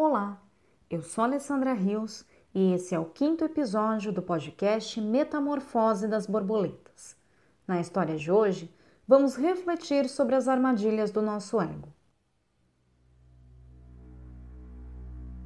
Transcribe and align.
Olá, 0.00 0.40
eu 0.88 1.02
sou 1.02 1.24
Alessandra 1.24 1.72
Rios 1.72 2.24
e 2.54 2.72
esse 2.72 2.94
é 2.94 2.98
o 3.00 3.04
quinto 3.04 3.44
episódio 3.44 4.12
do 4.12 4.22
podcast 4.22 5.00
Metamorfose 5.00 6.06
das 6.06 6.24
Borboletas. 6.24 7.16
Na 7.66 7.80
história 7.80 8.16
de 8.16 8.30
hoje, 8.30 8.72
vamos 9.08 9.34
refletir 9.34 10.08
sobre 10.08 10.36
as 10.36 10.46
armadilhas 10.46 11.10
do 11.10 11.20
nosso 11.20 11.60
ego. 11.60 11.92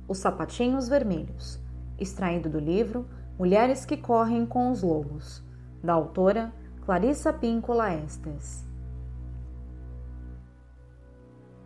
Os 0.06 0.18
Sapatinhos 0.18 0.86
Vermelhos, 0.86 1.58
extraído 1.98 2.50
do 2.50 2.58
livro 2.58 3.08
Mulheres 3.38 3.86
que 3.86 3.96
Correm 3.96 4.44
com 4.44 4.70
os 4.70 4.82
Lobos, 4.82 5.42
da 5.82 5.94
autora 5.94 6.52
Clarissa 6.84 7.32
Píncola 7.32 7.94
Estes. 7.94 8.66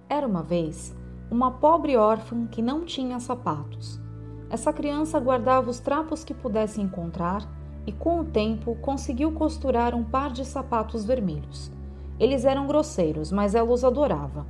Era 0.09 0.25
uma 0.25 0.45
vez 0.45 0.95
uma 1.31 1.51
pobre 1.51 1.97
órfã 1.97 2.47
que 2.47 2.63
não 2.63 2.85
tinha 2.85 3.19
sapatos. 3.19 4.01
Essa 4.49 4.73
criança 4.73 5.19
guardava 5.19 5.69
os 5.69 5.81
trapos 5.81 6.23
que 6.23 6.33
pudesse 6.33 6.81
encontrar 6.81 7.43
e, 7.85 7.93
com 7.93 8.21
o 8.21 8.25
tempo, 8.25 8.77
conseguiu 8.77 9.33
costurar 9.33 9.95
um 9.95 10.05
par 10.05 10.31
de 10.31 10.45
sapatos 10.45 11.05
vermelhos. 11.05 11.73
Eles 12.19 12.45
eram 12.45 12.67
grosseiros, 12.67 13.33
mas 13.33 13.55
ela 13.55 13.73
os 13.73 13.85
adorava. 13.85 14.47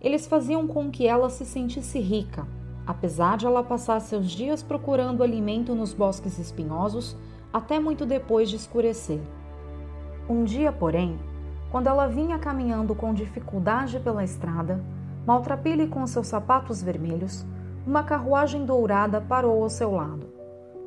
Eles 0.00 0.26
faziam 0.26 0.66
com 0.66 0.90
que 0.90 1.06
ela 1.06 1.28
se 1.28 1.44
sentisse 1.44 1.98
rica, 1.98 2.46
apesar 2.86 3.36
de 3.36 3.46
ela 3.46 3.62
passar 3.62 4.00
seus 4.00 4.30
dias 4.30 4.62
procurando 4.62 5.22
alimento 5.22 5.74
nos 5.74 5.92
bosques 5.92 6.38
espinhosos 6.38 7.16
até 7.52 7.78
muito 7.80 8.06
depois 8.06 8.48
de 8.48 8.56
escurecer. 8.56 9.20
Um 10.28 10.44
dia, 10.44 10.70
porém, 10.70 11.18
quando 11.70 11.88
ela 11.88 12.06
vinha 12.06 12.38
caminhando 12.38 12.94
com 12.94 13.12
dificuldade 13.12 13.98
pela 14.00 14.24
estrada, 14.24 14.82
maltrapilhe 15.26 15.86
com 15.86 16.06
seus 16.06 16.26
sapatos 16.26 16.82
vermelhos, 16.82 17.44
uma 17.86 18.02
carruagem 18.02 18.64
dourada 18.64 19.20
parou 19.20 19.62
ao 19.62 19.70
seu 19.70 19.92
lado. 19.92 20.26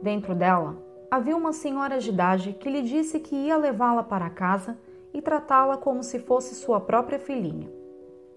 Dentro 0.01 0.35
dela 0.35 0.75
havia 1.09 1.35
uma 1.35 1.53
senhora 1.53 1.99
de 1.99 2.09
idade 2.09 2.53
que 2.53 2.69
lhe 2.69 2.81
disse 2.81 3.19
que 3.19 3.35
ia 3.35 3.55
levá-la 3.57 4.03
para 4.03 4.29
casa 4.29 4.77
e 5.13 5.21
tratá-la 5.21 5.77
como 5.77 6.03
se 6.03 6.19
fosse 6.19 6.55
sua 6.55 6.79
própria 6.79 7.19
filhinha. 7.19 7.69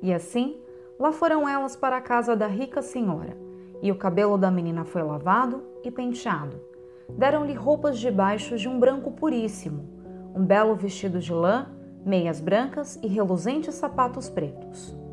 E 0.03 0.13
assim, 0.13 0.57
lá 0.99 1.11
foram 1.11 1.49
elas 1.49 1.75
para 1.75 1.97
a 1.97 2.03
casa 2.03 2.37
da 2.37 2.47
rica 2.47 2.83
senhora, 2.83 3.37
e 3.83 3.91
o 3.91 3.97
cabelo 3.97 4.37
da 4.37 4.51
menina 4.51 4.85
foi 4.85 5.03
lavado 5.03 5.63
e 5.83 5.91
penteado. 5.91 6.61
Deram-lhe 7.09 7.55
roupas 7.55 7.99
de 7.99 8.11
baixo 8.11 8.59
de 8.59 8.69
um 8.69 8.79
branco 8.79 9.13
puríssimo, 9.13 9.89
um 10.35 10.45
belo 10.45 10.75
vestido 10.75 11.19
de 11.19 11.33
lã, 11.33 11.69
meias 12.05 12.41
brancas 12.41 12.99
e 13.03 13.07
reluzentes 13.07 13.75
sapatos 13.75 14.29
pretos. 14.29 15.06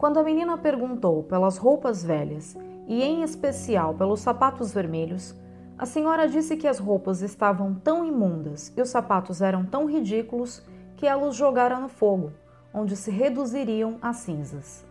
Quando 0.00 0.18
a 0.18 0.22
menina 0.22 0.56
perguntou 0.56 1.22
pelas 1.24 1.58
roupas 1.58 2.02
velhas 2.02 2.56
e, 2.88 3.02
em 3.02 3.22
especial, 3.22 3.92
pelos 3.92 4.20
sapatos 4.20 4.72
vermelhos, 4.72 5.38
a 5.76 5.84
senhora 5.84 6.26
disse 6.26 6.56
que 6.56 6.66
as 6.66 6.78
roupas 6.78 7.20
estavam 7.20 7.74
tão 7.74 8.02
imundas 8.02 8.72
e 8.74 8.80
os 8.80 8.88
sapatos 8.88 9.42
eram 9.42 9.62
tão 9.62 9.84
ridículos 9.84 10.66
que 10.96 11.06
ela 11.06 11.28
os 11.28 11.36
jogara 11.36 11.78
no 11.78 11.90
fogo, 11.90 12.32
onde 12.72 12.96
se 12.96 13.10
reduziriam 13.10 13.98
a 14.00 14.14
cinzas. 14.14 14.86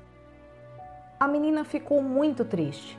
A 1.20 1.28
menina 1.28 1.64
ficou 1.64 2.04
muito 2.04 2.46
triste, 2.46 2.96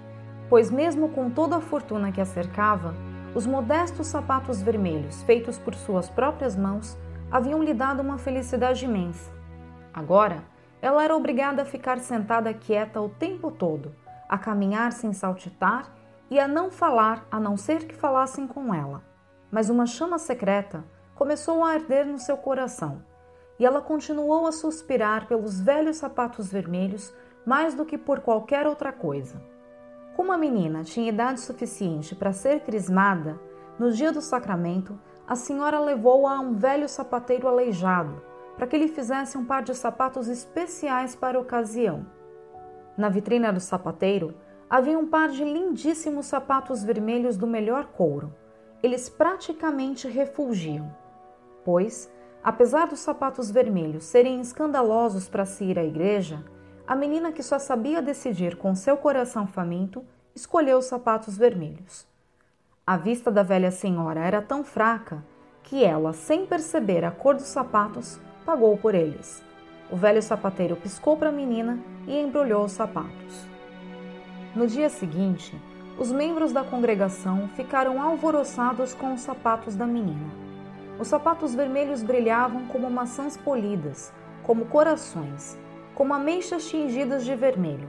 pois, 0.48 0.68
mesmo 0.68 1.10
com 1.10 1.30
toda 1.30 1.58
a 1.58 1.60
fortuna 1.60 2.10
que 2.10 2.20
a 2.20 2.24
cercava, 2.24 2.92
os 3.36 3.46
modestos 3.46 4.08
sapatos 4.08 4.60
vermelhos, 4.60 5.22
feitos 5.22 5.60
por 5.60 5.76
suas 5.76 6.10
próprias 6.10 6.56
mãos, 6.56 6.98
haviam 7.30 7.62
lhe 7.62 7.72
dado 7.72 8.00
uma 8.02 8.18
felicidade 8.18 8.84
imensa. 8.84 9.30
Agora, 9.94 10.42
ela 10.82 11.04
era 11.04 11.14
obrigada 11.14 11.62
a 11.62 11.66
ficar 11.66 11.98
sentada 11.98 12.54
quieta 12.54 13.00
o 13.00 13.08
tempo 13.08 13.50
todo, 13.50 13.94
a 14.28 14.38
caminhar 14.38 14.92
sem 14.92 15.12
saltitar 15.12 15.94
e 16.30 16.38
a 16.38 16.48
não 16.48 16.70
falar 16.70 17.26
a 17.30 17.38
não 17.38 17.56
ser 17.56 17.86
que 17.86 17.94
falassem 17.94 18.46
com 18.46 18.74
ela. 18.74 19.02
Mas 19.50 19.68
uma 19.68 19.84
chama 19.84 20.18
secreta 20.18 20.84
começou 21.14 21.62
a 21.62 21.72
arder 21.72 22.06
no 22.06 22.18
seu 22.18 22.36
coração 22.36 23.04
e 23.58 23.66
ela 23.66 23.82
continuou 23.82 24.46
a 24.46 24.52
suspirar 24.52 25.26
pelos 25.26 25.60
velhos 25.60 25.98
sapatos 25.98 26.50
vermelhos 26.50 27.12
mais 27.44 27.74
do 27.74 27.84
que 27.84 27.98
por 27.98 28.20
qualquer 28.20 28.66
outra 28.66 28.90
coisa. 28.90 29.42
Como 30.16 30.32
a 30.32 30.38
menina 30.38 30.82
tinha 30.82 31.08
idade 31.08 31.40
suficiente 31.40 32.14
para 32.14 32.32
ser 32.32 32.60
crismada, 32.60 33.38
no 33.78 33.92
dia 33.92 34.12
do 34.12 34.20
sacramento, 34.20 34.98
a 35.26 35.34
senhora 35.34 35.78
levou-a 35.78 36.36
a 36.36 36.40
um 36.40 36.54
velho 36.54 36.88
sapateiro 36.88 37.48
aleijado 37.48 38.29
para 38.60 38.66
que 38.66 38.76
lhe 38.76 38.88
fizesse 38.88 39.38
um 39.38 39.44
par 39.46 39.62
de 39.62 39.74
sapatos 39.74 40.28
especiais 40.28 41.16
para 41.16 41.38
a 41.38 41.40
ocasião. 41.40 42.04
Na 42.94 43.08
vitrina 43.08 43.50
do 43.50 43.58
sapateiro 43.58 44.34
havia 44.68 44.98
um 44.98 45.06
par 45.06 45.30
de 45.30 45.42
lindíssimos 45.42 46.26
sapatos 46.26 46.84
vermelhos 46.84 47.38
do 47.38 47.46
melhor 47.46 47.86
couro. 47.86 48.34
Eles 48.82 49.08
praticamente 49.08 50.06
refulgiam, 50.06 50.94
pois, 51.64 52.12
apesar 52.44 52.86
dos 52.86 53.00
sapatos 53.00 53.50
vermelhos 53.50 54.04
serem 54.04 54.42
escandalosos 54.42 55.26
para 55.26 55.46
se 55.46 55.64
ir 55.64 55.78
à 55.78 55.82
igreja, 55.82 56.44
a 56.86 56.94
menina 56.94 57.32
que 57.32 57.42
só 57.42 57.58
sabia 57.58 58.02
decidir 58.02 58.56
com 58.56 58.74
seu 58.74 58.98
coração 58.98 59.46
faminto 59.46 60.04
escolheu 60.34 60.76
os 60.76 60.84
sapatos 60.84 61.34
vermelhos. 61.34 62.06
A 62.86 62.98
vista 62.98 63.30
da 63.30 63.42
velha 63.42 63.70
senhora 63.70 64.20
era 64.20 64.42
tão 64.42 64.62
fraca 64.62 65.24
que 65.62 65.82
ela, 65.82 66.12
sem 66.12 66.44
perceber 66.44 67.06
a 67.06 67.10
cor 67.10 67.34
dos 67.36 67.46
sapatos, 67.46 68.20
pagou 68.50 68.76
por 68.76 68.96
eles. 68.96 69.40
O 69.92 69.96
velho 69.96 70.20
sapateiro 70.20 70.74
piscou 70.74 71.16
para 71.16 71.28
a 71.28 71.32
menina 71.32 71.78
e 72.04 72.18
embrulhou 72.18 72.64
os 72.64 72.72
sapatos. 72.72 73.46
No 74.56 74.66
dia 74.66 74.88
seguinte, 74.88 75.56
os 75.96 76.10
membros 76.10 76.50
da 76.50 76.64
congregação 76.64 77.48
ficaram 77.54 78.02
alvoroçados 78.02 78.92
com 78.92 79.14
os 79.14 79.20
sapatos 79.20 79.76
da 79.76 79.86
menina. 79.86 80.28
Os 80.98 81.06
sapatos 81.06 81.54
vermelhos 81.54 82.02
brilhavam 82.02 82.66
como 82.66 82.90
maçãs 82.90 83.36
polidas, 83.36 84.12
como 84.42 84.66
corações, 84.66 85.56
como 85.94 86.12
ameixas 86.12 86.68
tingidas 86.68 87.24
de 87.24 87.36
vermelho. 87.36 87.88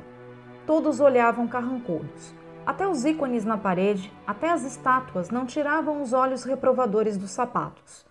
Todos 0.68 1.00
olhavam 1.00 1.48
carrancudos. 1.48 2.36
Até 2.68 2.88
os 2.88 3.04
ícones 3.04 3.44
na 3.44 3.58
parede, 3.58 4.14
até 4.28 4.52
as 4.52 4.64
estátuas 4.64 5.32
não 5.32 5.44
tiravam 5.44 6.04
os 6.04 6.14
olhos 6.14 6.44
reprovadores 6.44 7.18
dos 7.18 7.32
sapatos. 7.32 8.06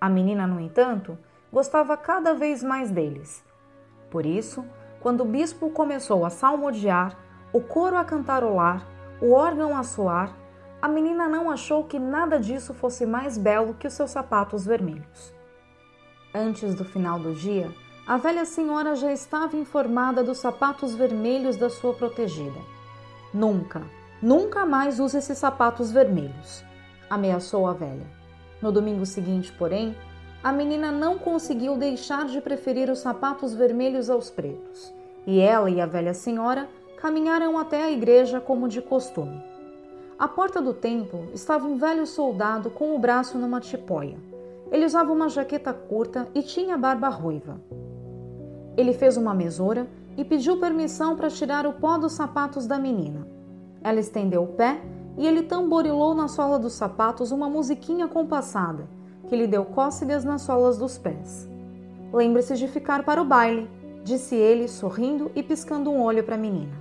A 0.00 0.08
menina, 0.08 0.46
no 0.46 0.60
entanto, 0.60 1.18
gostava 1.52 1.96
cada 1.96 2.34
vez 2.34 2.62
mais 2.62 2.90
deles. 2.90 3.44
Por 4.10 4.24
isso, 4.24 4.64
quando 5.00 5.22
o 5.22 5.26
bispo 5.26 5.70
começou 5.70 6.24
a 6.24 6.30
salmodiar, 6.30 7.16
o 7.52 7.60
coro 7.60 7.96
a 7.96 8.04
cantarolar, 8.04 8.86
o 9.20 9.32
órgão 9.32 9.76
a 9.76 9.82
soar, 9.82 10.36
a 10.80 10.88
menina 10.88 11.28
não 11.28 11.50
achou 11.50 11.84
que 11.84 11.98
nada 11.98 12.38
disso 12.38 12.72
fosse 12.72 13.04
mais 13.04 13.36
belo 13.36 13.74
que 13.74 13.86
os 13.86 13.92
seus 13.92 14.10
sapatos 14.10 14.64
vermelhos. 14.64 15.34
Antes 16.34 16.74
do 16.74 16.84
final 16.84 17.18
do 17.18 17.34
dia, 17.34 17.72
a 18.06 18.16
velha 18.16 18.44
senhora 18.44 18.94
já 18.94 19.12
estava 19.12 19.56
informada 19.56 20.22
dos 20.22 20.38
sapatos 20.38 20.94
vermelhos 20.94 21.56
da 21.56 21.68
sua 21.68 21.92
protegida. 21.94 22.60
Nunca, 23.34 23.82
nunca 24.22 24.64
mais 24.64 25.00
use 25.00 25.18
esses 25.18 25.36
sapatos 25.36 25.90
vermelhos, 25.90 26.64
ameaçou 27.10 27.66
a 27.66 27.72
velha. 27.72 28.06
No 28.62 28.72
domingo 28.72 29.04
seguinte, 29.04 29.52
porém, 29.52 29.96
a 30.42 30.52
menina 30.52 30.92
não 30.92 31.18
conseguiu 31.18 31.76
deixar 31.76 32.26
de 32.26 32.40
preferir 32.40 32.88
os 32.90 33.00
sapatos 33.00 33.54
vermelhos 33.54 34.08
aos 34.08 34.30
pretos, 34.30 34.92
e 35.26 35.40
ela 35.40 35.68
e 35.68 35.80
a 35.80 35.86
velha 35.86 36.14
senhora 36.14 36.68
caminharam 36.96 37.58
até 37.58 37.82
a 37.82 37.90
igreja 37.90 38.40
como 38.40 38.68
de 38.68 38.80
costume. 38.80 39.42
À 40.16 40.28
porta 40.28 40.60
do 40.60 40.72
templo 40.72 41.28
estava 41.34 41.66
um 41.66 41.76
velho 41.76 42.06
soldado 42.06 42.70
com 42.70 42.94
o 42.94 42.98
braço 42.98 43.36
numa 43.36 43.60
tipóia. 43.60 44.16
Ele 44.70 44.84
usava 44.84 45.12
uma 45.12 45.28
jaqueta 45.28 45.72
curta 45.72 46.28
e 46.34 46.42
tinha 46.42 46.76
barba 46.76 47.08
ruiva. 47.08 47.60
Ele 48.76 48.92
fez 48.92 49.16
uma 49.16 49.34
mesura 49.34 49.88
e 50.16 50.24
pediu 50.24 50.58
permissão 50.58 51.16
para 51.16 51.30
tirar 51.30 51.66
o 51.66 51.74
pó 51.74 51.98
dos 51.98 52.12
sapatos 52.12 52.66
da 52.66 52.78
menina. 52.78 53.26
Ela 53.82 54.00
estendeu 54.00 54.42
o 54.44 54.48
pé 54.48 54.80
e 55.16 55.26
ele 55.26 55.42
tamborilou 55.42 56.14
na 56.14 56.28
sola 56.28 56.58
dos 56.58 56.74
sapatos 56.74 57.32
uma 57.32 57.48
musiquinha 57.48 58.06
compassada 58.06 58.97
que 59.28 59.36
lhe 59.36 59.46
deu 59.46 59.64
cócegas 59.64 60.24
nas 60.24 60.42
solas 60.42 60.78
dos 60.78 60.98
pés. 60.98 61.48
Lembre-se 62.12 62.56
de 62.56 62.66
ficar 62.66 63.04
para 63.04 63.20
o 63.20 63.24
baile, 63.24 63.70
disse 64.02 64.34
ele, 64.34 64.66
sorrindo 64.66 65.30
e 65.34 65.42
piscando 65.42 65.90
um 65.90 66.02
olho 66.02 66.24
para 66.24 66.34
a 66.34 66.38
menina. 66.38 66.72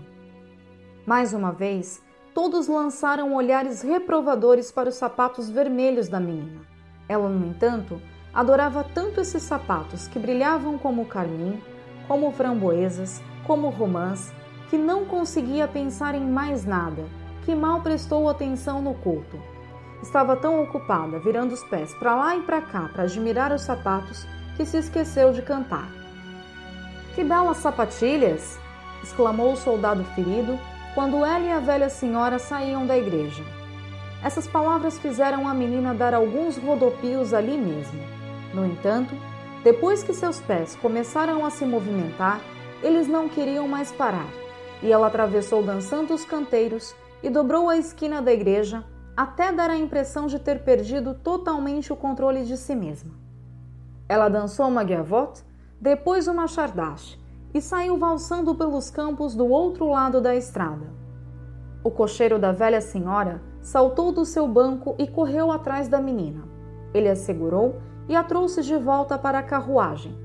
Mais 1.05 1.33
uma 1.33 1.51
vez, 1.51 2.01
todos 2.33 2.67
lançaram 2.67 3.35
olhares 3.35 3.81
reprovadores 3.81 4.71
para 4.71 4.89
os 4.89 4.95
sapatos 4.95 5.49
vermelhos 5.49 6.07
da 6.07 6.19
menina. 6.19 6.61
Ela, 7.09 7.27
no 7.27 7.47
entanto, 7.47 8.01
adorava 8.33 8.83
tanto 8.83 9.19
esses 9.19 9.43
sapatos 9.43 10.07
que 10.07 10.19
brilhavam 10.19 10.77
como 10.77 11.05
carmim, 11.05 11.61
como 12.07 12.31
framboesas, 12.31 13.21
como 13.45 13.69
romãs, 13.69 14.31
que 14.69 14.77
não 14.77 15.05
conseguia 15.05 15.67
pensar 15.67 16.15
em 16.15 16.25
mais 16.25 16.65
nada, 16.65 17.03
que 17.43 17.53
mal 17.53 17.81
prestou 17.81 18.29
atenção 18.29 18.81
no 18.81 18.93
culto 18.93 19.37
Estava 20.01 20.35
tão 20.35 20.61
ocupada 20.61 21.19
virando 21.19 21.53
os 21.53 21.63
pés 21.63 21.93
para 21.95 22.15
lá 22.15 22.35
e 22.35 22.41
para 22.41 22.61
cá 22.61 22.89
para 22.93 23.03
admirar 23.03 23.51
os 23.51 23.61
sapatos 23.61 24.27
que 24.55 24.65
se 24.65 24.77
esqueceu 24.77 25.33
de 25.33 25.41
cantar. 25.41 25.87
Que 27.15 27.23
belas 27.23 27.57
sapatilhas! 27.57 28.59
exclamou 29.03 29.53
o 29.53 29.57
soldado 29.57 30.03
ferido 30.15 30.59
quando 30.93 31.23
ela 31.23 31.45
e 31.45 31.51
a 31.51 31.59
velha 31.59 31.89
senhora 31.89 32.39
saíam 32.39 32.85
da 32.85 32.97
igreja. 32.97 33.43
Essas 34.23 34.47
palavras 34.47 34.97
fizeram 34.97 35.47
a 35.47 35.53
menina 35.53 35.93
dar 35.93 36.13
alguns 36.13 36.57
rodopios 36.57 37.33
ali 37.33 37.57
mesmo. 37.57 38.01
No 38.53 38.65
entanto, 38.65 39.15
depois 39.63 40.01
que 40.01 40.13
seus 40.13 40.39
pés 40.39 40.75
começaram 40.75 41.45
a 41.45 41.49
se 41.49 41.65
movimentar, 41.65 42.41
eles 42.81 43.07
não 43.07 43.29
queriam 43.29 43.67
mais 43.67 43.91
parar, 43.91 44.27
e 44.81 44.91
ela 44.91 45.07
atravessou 45.07 45.61
dançando 45.61 46.13
os 46.13 46.25
canteiros 46.25 46.95
e 47.21 47.29
dobrou 47.29 47.69
a 47.69 47.77
esquina 47.77 48.21
da 48.21 48.31
igreja 48.31 48.83
até 49.17 49.51
dar 49.51 49.71
a 49.71 49.75
impressão 49.75 50.27
de 50.27 50.37
ter 50.37 50.63
perdido 50.63 51.15
totalmente 51.15 51.91
o 51.91 51.95
controle 51.95 52.45
de 52.45 52.55
si 52.55 52.75
mesma. 52.75 53.15
Ela 54.07 54.29
dançou 54.29 54.67
uma 54.67 54.83
gavotte, 54.83 55.43
depois 55.81 56.27
uma 56.27 56.47
chardache 56.47 57.19
e 57.51 57.59
saiu 57.59 57.97
valsando 57.97 58.53
pelos 58.53 58.91
campos 58.91 59.33
do 59.33 59.47
outro 59.47 59.89
lado 59.89 60.21
da 60.21 60.35
estrada. 60.35 60.85
O 61.83 61.89
cocheiro 61.89 62.37
da 62.37 62.51
velha 62.51 62.79
senhora 62.79 63.41
saltou 63.59 64.11
do 64.11 64.23
seu 64.23 64.47
banco 64.47 64.93
e 64.99 65.07
correu 65.07 65.51
atrás 65.51 65.87
da 65.87 65.99
menina. 65.99 66.43
Ele 66.93 67.09
a 67.09 67.15
segurou 67.15 67.81
e 68.07 68.15
a 68.15 68.23
trouxe 68.23 68.61
de 68.61 68.77
volta 68.77 69.17
para 69.17 69.39
a 69.39 69.43
carruagem, 69.43 70.15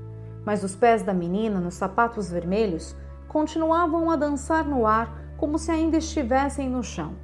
mas 0.45 0.63
os 0.63 0.75
pés 0.75 1.01
da 1.01 1.15
menina 1.15 1.59
nos 1.59 1.73
sapatos 1.73 2.29
vermelhos 2.29 2.95
continuavam 3.27 4.11
a 4.11 4.15
dançar 4.15 4.63
no 4.63 4.85
ar 4.85 5.19
como 5.35 5.57
se 5.57 5.71
ainda 5.71 5.97
estivessem 5.97 6.69
no 6.69 6.83
chão. 6.83 7.22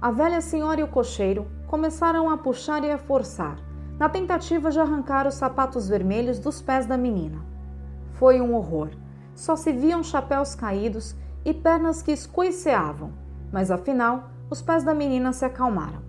A 0.00 0.10
velha 0.10 0.42
senhora 0.42 0.80
e 0.80 0.84
o 0.84 0.88
cocheiro 0.88 1.46
começaram 1.66 2.28
a 2.28 2.36
puxar 2.36 2.84
e 2.84 2.90
a 2.90 2.98
forçar, 2.98 3.58
na 3.98 4.10
tentativa 4.10 4.70
de 4.70 4.78
arrancar 4.78 5.26
os 5.26 5.34
sapatos 5.34 5.88
vermelhos 5.88 6.38
dos 6.38 6.60
pés 6.60 6.84
da 6.84 6.98
menina. 6.98 7.38
Foi 8.12 8.38
um 8.40 8.54
horror. 8.54 8.90
Só 9.34 9.56
se 9.56 9.72
viam 9.72 10.02
chapéus 10.02 10.54
caídos 10.54 11.16
e 11.44 11.54
pernas 11.54 12.02
que 12.02 12.12
escoiceavam, 12.12 13.10
mas 13.50 13.70
afinal 13.70 14.28
os 14.50 14.60
pés 14.60 14.84
da 14.84 14.94
menina 14.94 15.32
se 15.32 15.46
acalmaram. 15.46 16.02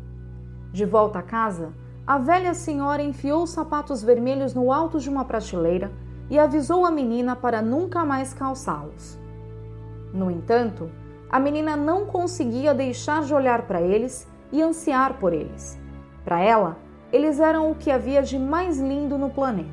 De 0.74 0.86
volta 0.86 1.20
a 1.20 1.24
casa, 1.24 1.72
a 2.06 2.18
velha 2.18 2.54
senhora 2.54 3.02
enfiou 3.02 3.44
os 3.44 3.52
sapatos 3.52 4.04
vermelhos 4.04 4.54
no 4.54 4.72
alto 4.72 5.00
de 5.00 5.10
uma 5.10 5.24
prateleira 5.24 5.92
e 6.30 6.38
avisou 6.38 6.86
a 6.86 6.92
menina 6.92 7.38
para 7.38 7.62
nunca 7.62 8.04
mais 8.04 8.34
calçá-los. 8.34 9.18
No 10.14 10.30
entanto, 10.30 10.90
a 11.30 11.40
menina 11.40 11.76
não 11.76 12.06
conseguia 12.06 12.74
deixar 12.74 13.24
de 13.24 13.34
olhar 13.34 13.64
para 13.64 13.82
eles 13.82 14.28
e 14.52 14.62
ansiar 14.62 15.16
por 15.20 15.34
eles. 15.34 15.78
Para 16.24 16.40
ela, 16.40 16.78
eles 17.12 17.40
eram 17.40 17.70
o 17.70 17.76
que 17.76 17.92
havia 17.92 18.22
de 18.22 18.40
mais 18.40 18.80
lindo 18.80 19.18
no 19.18 19.30
planeta. 19.30 19.70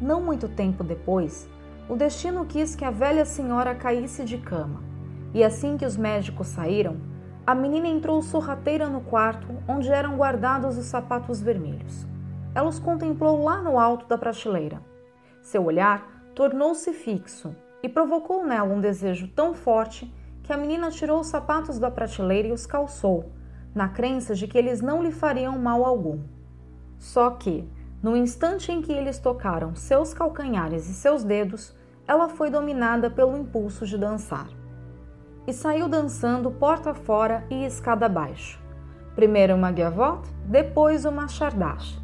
Não 0.00 0.20
muito 0.20 0.48
tempo 0.48 0.84
depois, 0.84 1.48
o 1.88 1.96
destino 1.96 2.44
quis 2.44 2.74
que 2.74 2.84
a 2.84 2.90
velha 2.90 3.24
senhora 3.24 3.74
caísse 3.74 4.24
de 4.24 4.38
cama, 4.38 4.82
e 5.32 5.42
assim 5.42 5.76
que 5.76 5.84
os 5.84 5.96
médicos 5.96 6.48
saíram, 6.48 6.96
a 7.46 7.54
menina 7.54 7.88
entrou 7.88 8.22
sorrateira 8.22 8.88
no 8.88 9.00
quarto 9.00 9.48
onde 9.66 9.90
eram 9.90 10.16
guardados 10.16 10.76
os 10.76 10.86
sapatos 10.86 11.40
vermelhos. 11.40 12.06
Ela 12.54 12.68
os 12.68 12.78
contemplou 12.78 13.42
lá 13.42 13.62
no 13.62 13.78
alto 13.78 14.06
da 14.06 14.18
prateleira. 14.18 14.80
Seu 15.42 15.64
olhar 15.64 16.06
tornou-se 16.34 16.92
fixo 16.92 17.54
e 17.82 17.88
provocou 17.88 18.44
nela 18.44 18.72
um 18.72 18.80
desejo 18.80 19.28
tão 19.28 19.54
forte 19.54 20.12
que 20.42 20.52
a 20.52 20.56
menina 20.56 20.90
tirou 20.90 21.20
os 21.20 21.28
sapatos 21.28 21.78
da 21.78 21.90
prateleira 21.90 22.48
e 22.48 22.52
os 22.52 22.66
calçou, 22.66 23.32
na 23.74 23.88
crença 23.88 24.34
de 24.34 24.46
que 24.46 24.58
eles 24.58 24.80
não 24.80 25.02
lhe 25.02 25.12
fariam 25.12 25.58
mal 25.58 25.84
algum. 25.84 26.20
Só 26.98 27.30
que, 27.30 27.68
no 28.02 28.16
instante 28.16 28.72
em 28.72 28.82
que 28.82 28.92
eles 28.92 29.18
tocaram 29.18 29.74
seus 29.74 30.12
calcanhares 30.12 30.88
e 30.88 30.94
seus 30.94 31.22
dedos, 31.22 31.74
ela 32.06 32.28
foi 32.28 32.50
dominada 32.50 33.08
pelo 33.08 33.36
impulso 33.36 33.86
de 33.86 33.96
dançar. 33.96 34.48
E 35.46 35.52
saiu 35.52 35.88
dançando 35.88 36.50
porta 36.50 36.92
fora 36.92 37.44
e 37.48 37.64
escada 37.64 38.06
abaixo. 38.06 38.60
Primeiro 39.14 39.54
uma 39.54 39.70
gavotte, 39.70 40.30
depois 40.44 41.04
uma 41.04 41.28
chardache, 41.28 41.98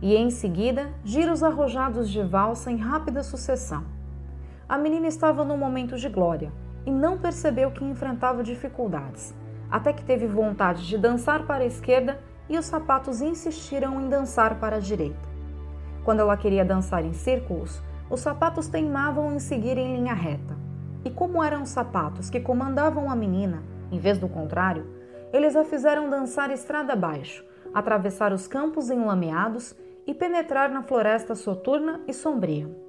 e 0.00 0.16
em 0.16 0.30
seguida 0.30 0.92
giros 1.04 1.42
arrojados 1.42 2.10
de 2.10 2.22
valsa 2.22 2.70
em 2.70 2.76
rápida 2.76 3.22
sucessão. 3.22 3.84
A 4.72 4.78
menina 4.78 5.06
estava 5.06 5.44
num 5.44 5.58
momento 5.58 5.98
de 5.98 6.08
glória 6.08 6.50
e 6.86 6.90
não 6.90 7.18
percebeu 7.18 7.70
que 7.70 7.84
enfrentava 7.84 8.42
dificuldades, 8.42 9.34
até 9.70 9.92
que 9.92 10.02
teve 10.02 10.26
vontade 10.26 10.88
de 10.88 10.96
dançar 10.96 11.46
para 11.46 11.62
a 11.62 11.66
esquerda 11.66 12.18
e 12.48 12.56
os 12.56 12.64
sapatos 12.64 13.20
insistiram 13.20 14.00
em 14.00 14.08
dançar 14.08 14.58
para 14.58 14.76
a 14.76 14.80
direita. 14.80 15.28
Quando 16.06 16.20
ela 16.20 16.38
queria 16.38 16.64
dançar 16.64 17.04
em 17.04 17.12
círculos, 17.12 17.82
os 18.08 18.20
sapatos 18.20 18.66
teimavam 18.66 19.34
em 19.34 19.38
seguir 19.38 19.76
em 19.76 19.94
linha 19.94 20.14
reta. 20.14 20.56
E 21.04 21.10
como 21.10 21.44
eram 21.44 21.66
sapatos 21.66 22.30
que 22.30 22.40
comandavam 22.40 23.10
a 23.10 23.14
menina, 23.14 23.62
em 23.90 23.98
vez 23.98 24.16
do 24.16 24.26
contrário, 24.26 24.86
eles 25.34 25.54
a 25.54 25.64
fizeram 25.64 26.08
dançar 26.08 26.50
estrada 26.50 26.94
abaixo, 26.94 27.44
atravessar 27.74 28.32
os 28.32 28.48
campos 28.48 28.88
enlameados 28.88 29.76
e 30.06 30.14
penetrar 30.14 30.70
na 30.70 30.82
floresta 30.82 31.34
soturna 31.34 32.00
e 32.08 32.14
sombria. 32.14 32.81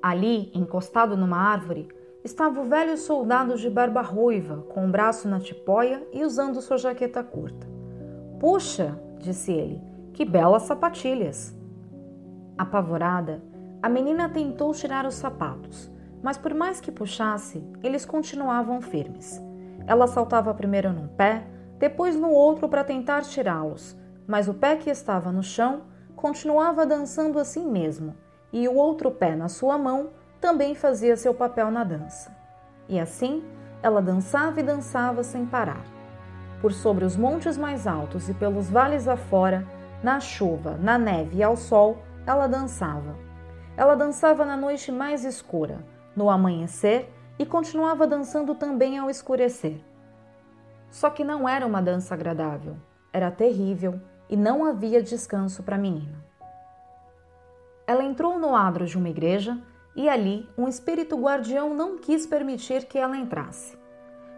Ali, 0.00 0.50
encostado 0.54 1.16
numa 1.16 1.38
árvore, 1.38 1.88
estava 2.22 2.60
o 2.60 2.64
velho 2.64 2.96
soldado 2.96 3.56
de 3.56 3.68
barba 3.68 4.00
ruiva, 4.00 4.64
com 4.68 4.82
o 4.82 4.84
um 4.84 4.90
braço 4.90 5.28
na 5.28 5.40
tipóia 5.40 6.06
e 6.12 6.24
usando 6.24 6.60
sua 6.60 6.78
jaqueta 6.78 7.22
curta. 7.22 7.66
Puxa, 8.38 9.00
disse 9.18 9.52
ele, 9.52 9.80
que 10.12 10.24
belas 10.24 10.62
sapatilhas! 10.62 11.56
Apavorada, 12.56 13.42
a 13.82 13.88
menina 13.88 14.28
tentou 14.28 14.72
tirar 14.72 15.04
os 15.04 15.14
sapatos, 15.14 15.90
mas 16.22 16.38
por 16.38 16.54
mais 16.54 16.80
que 16.80 16.92
puxasse, 16.92 17.64
eles 17.82 18.04
continuavam 18.04 18.80
firmes. 18.80 19.40
Ela 19.86 20.06
saltava 20.06 20.54
primeiro 20.54 20.92
num 20.92 21.08
pé, 21.08 21.44
depois 21.78 22.14
no 22.14 22.30
outro 22.30 22.68
para 22.68 22.84
tentar 22.84 23.22
tirá-los, 23.22 23.96
mas 24.26 24.48
o 24.48 24.54
pé 24.54 24.76
que 24.76 24.90
estava 24.90 25.32
no 25.32 25.42
chão 25.42 25.82
continuava 26.14 26.86
dançando 26.86 27.38
assim 27.38 27.68
mesmo 27.68 28.14
e 28.52 28.68
o 28.68 28.74
outro 28.74 29.10
pé 29.10 29.34
na 29.36 29.48
sua 29.48 29.76
mão 29.78 30.10
também 30.40 30.74
fazia 30.74 31.16
seu 31.16 31.34
papel 31.34 31.70
na 31.70 31.84
dança. 31.84 32.34
E 32.88 32.98
assim, 32.98 33.44
ela 33.82 34.00
dançava 34.00 34.60
e 34.60 34.62
dançava 34.62 35.22
sem 35.22 35.44
parar. 35.44 35.84
Por 36.60 36.72
sobre 36.72 37.04
os 37.04 37.16
montes 37.16 37.56
mais 37.56 37.86
altos 37.86 38.28
e 38.28 38.34
pelos 38.34 38.68
vales 38.68 39.06
afora, 39.06 39.66
na 40.02 40.20
chuva, 40.20 40.76
na 40.76 40.98
neve 40.98 41.38
e 41.38 41.42
ao 41.42 41.56
sol, 41.56 41.98
ela 42.26 42.46
dançava. 42.46 43.16
Ela 43.76 43.94
dançava 43.94 44.44
na 44.44 44.56
noite 44.56 44.90
mais 44.90 45.24
escura, 45.24 45.78
no 46.16 46.30
amanhecer 46.30 47.12
e 47.38 47.46
continuava 47.46 48.06
dançando 48.06 48.54
também 48.54 48.98
ao 48.98 49.08
escurecer. 49.08 49.80
Só 50.90 51.10
que 51.10 51.22
não 51.22 51.48
era 51.48 51.66
uma 51.66 51.80
dança 51.80 52.14
agradável, 52.14 52.76
era 53.12 53.30
terrível 53.30 54.00
e 54.28 54.36
não 54.36 54.64
havia 54.64 55.02
descanso 55.02 55.62
para 55.62 55.76
a 55.76 55.78
menina. 55.78 56.27
Ela 57.88 58.04
entrou 58.04 58.38
no 58.38 58.54
adro 58.54 58.84
de 58.84 58.98
uma 58.98 59.08
igreja 59.08 59.56
e 59.96 60.10
ali 60.10 60.46
um 60.58 60.68
espírito 60.68 61.16
guardião 61.16 61.72
não 61.72 61.96
quis 61.96 62.26
permitir 62.26 62.84
que 62.84 62.98
ela 62.98 63.16
entrasse. 63.16 63.78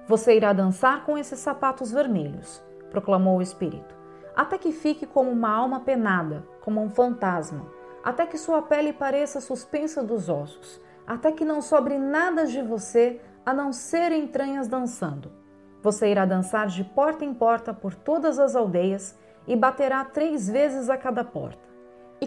Você 0.06 0.36
irá 0.36 0.52
dançar 0.52 1.04
com 1.04 1.18
esses 1.18 1.40
sapatos 1.40 1.90
vermelhos, 1.90 2.62
proclamou 2.92 3.38
o 3.38 3.42
espírito, 3.42 3.92
até 4.36 4.56
que 4.56 4.70
fique 4.70 5.04
como 5.04 5.32
uma 5.32 5.50
alma 5.50 5.80
penada, 5.80 6.46
como 6.60 6.80
um 6.80 6.88
fantasma, 6.88 7.66
até 8.04 8.24
que 8.24 8.38
sua 8.38 8.62
pele 8.62 8.92
pareça 8.92 9.40
suspensa 9.40 10.00
dos 10.00 10.28
ossos, 10.28 10.80
até 11.04 11.32
que 11.32 11.44
não 11.44 11.60
sobre 11.60 11.98
nada 11.98 12.46
de 12.46 12.62
você 12.62 13.20
a 13.44 13.52
não 13.52 13.72
ser 13.72 14.12
entranhas 14.12 14.68
dançando. 14.68 15.32
Você 15.82 16.08
irá 16.08 16.24
dançar 16.24 16.68
de 16.68 16.84
porta 16.84 17.24
em 17.24 17.34
porta 17.34 17.74
por 17.74 17.96
todas 17.96 18.38
as 18.38 18.54
aldeias 18.54 19.18
e 19.44 19.56
baterá 19.56 20.04
três 20.04 20.48
vezes 20.48 20.88
a 20.88 20.96
cada 20.96 21.24
porta. 21.24 21.69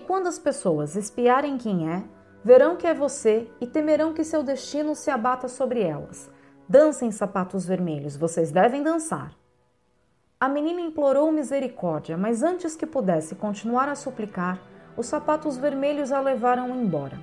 Quando 0.07 0.27
as 0.27 0.38
pessoas 0.38 0.95
espiarem 0.95 1.57
quem 1.57 1.89
é, 1.89 2.03
verão 2.43 2.75
que 2.75 2.86
é 2.86 2.93
você 2.93 3.48
e 3.62 3.65
temerão 3.65 4.13
que 4.13 4.24
seu 4.24 4.43
destino 4.43 4.95
se 4.95 5.10
abata 5.10 5.48
sobre 5.48 5.81
elas. 5.81 6.29
Dancem, 6.67 7.10
sapatos 7.12 7.65
vermelhos, 7.65 8.17
vocês 8.17 8.51
devem 8.51 8.83
dançar. 8.83 9.33
A 10.39 10.50
menina 10.50 10.81
implorou 10.81 11.31
misericórdia, 11.31 12.17
mas 12.17 12.43
antes 12.43 12.75
que 12.75 12.86
pudesse 12.86 13.33
continuar 13.36 13.88
a 13.88 13.95
suplicar, 13.95 14.60
os 14.98 15.05
sapatos 15.05 15.55
vermelhos 15.57 16.12
a 16.12 16.19
levaram 16.19 16.69
embora. 16.75 17.17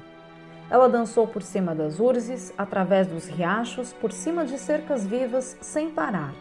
Ela 0.70 0.88
dançou 0.88 1.26
por 1.26 1.42
cima 1.42 1.74
das 1.74 2.00
urzes, 2.00 2.54
através 2.56 3.06
dos 3.06 3.26
riachos, 3.26 3.92
por 3.92 4.10
cima 4.10 4.46
de 4.46 4.58
cercas 4.58 5.04
vivas, 5.04 5.56
sem 5.60 5.90
parar. 5.90 6.32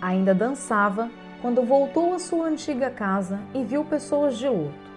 Ainda 0.00 0.34
dançava 0.34 1.10
quando 1.42 1.62
voltou 1.62 2.14
à 2.14 2.18
sua 2.18 2.46
antiga 2.46 2.90
casa 2.90 3.38
e 3.54 3.62
viu 3.62 3.84
pessoas 3.84 4.38
de 4.38 4.48
luto. 4.48 4.87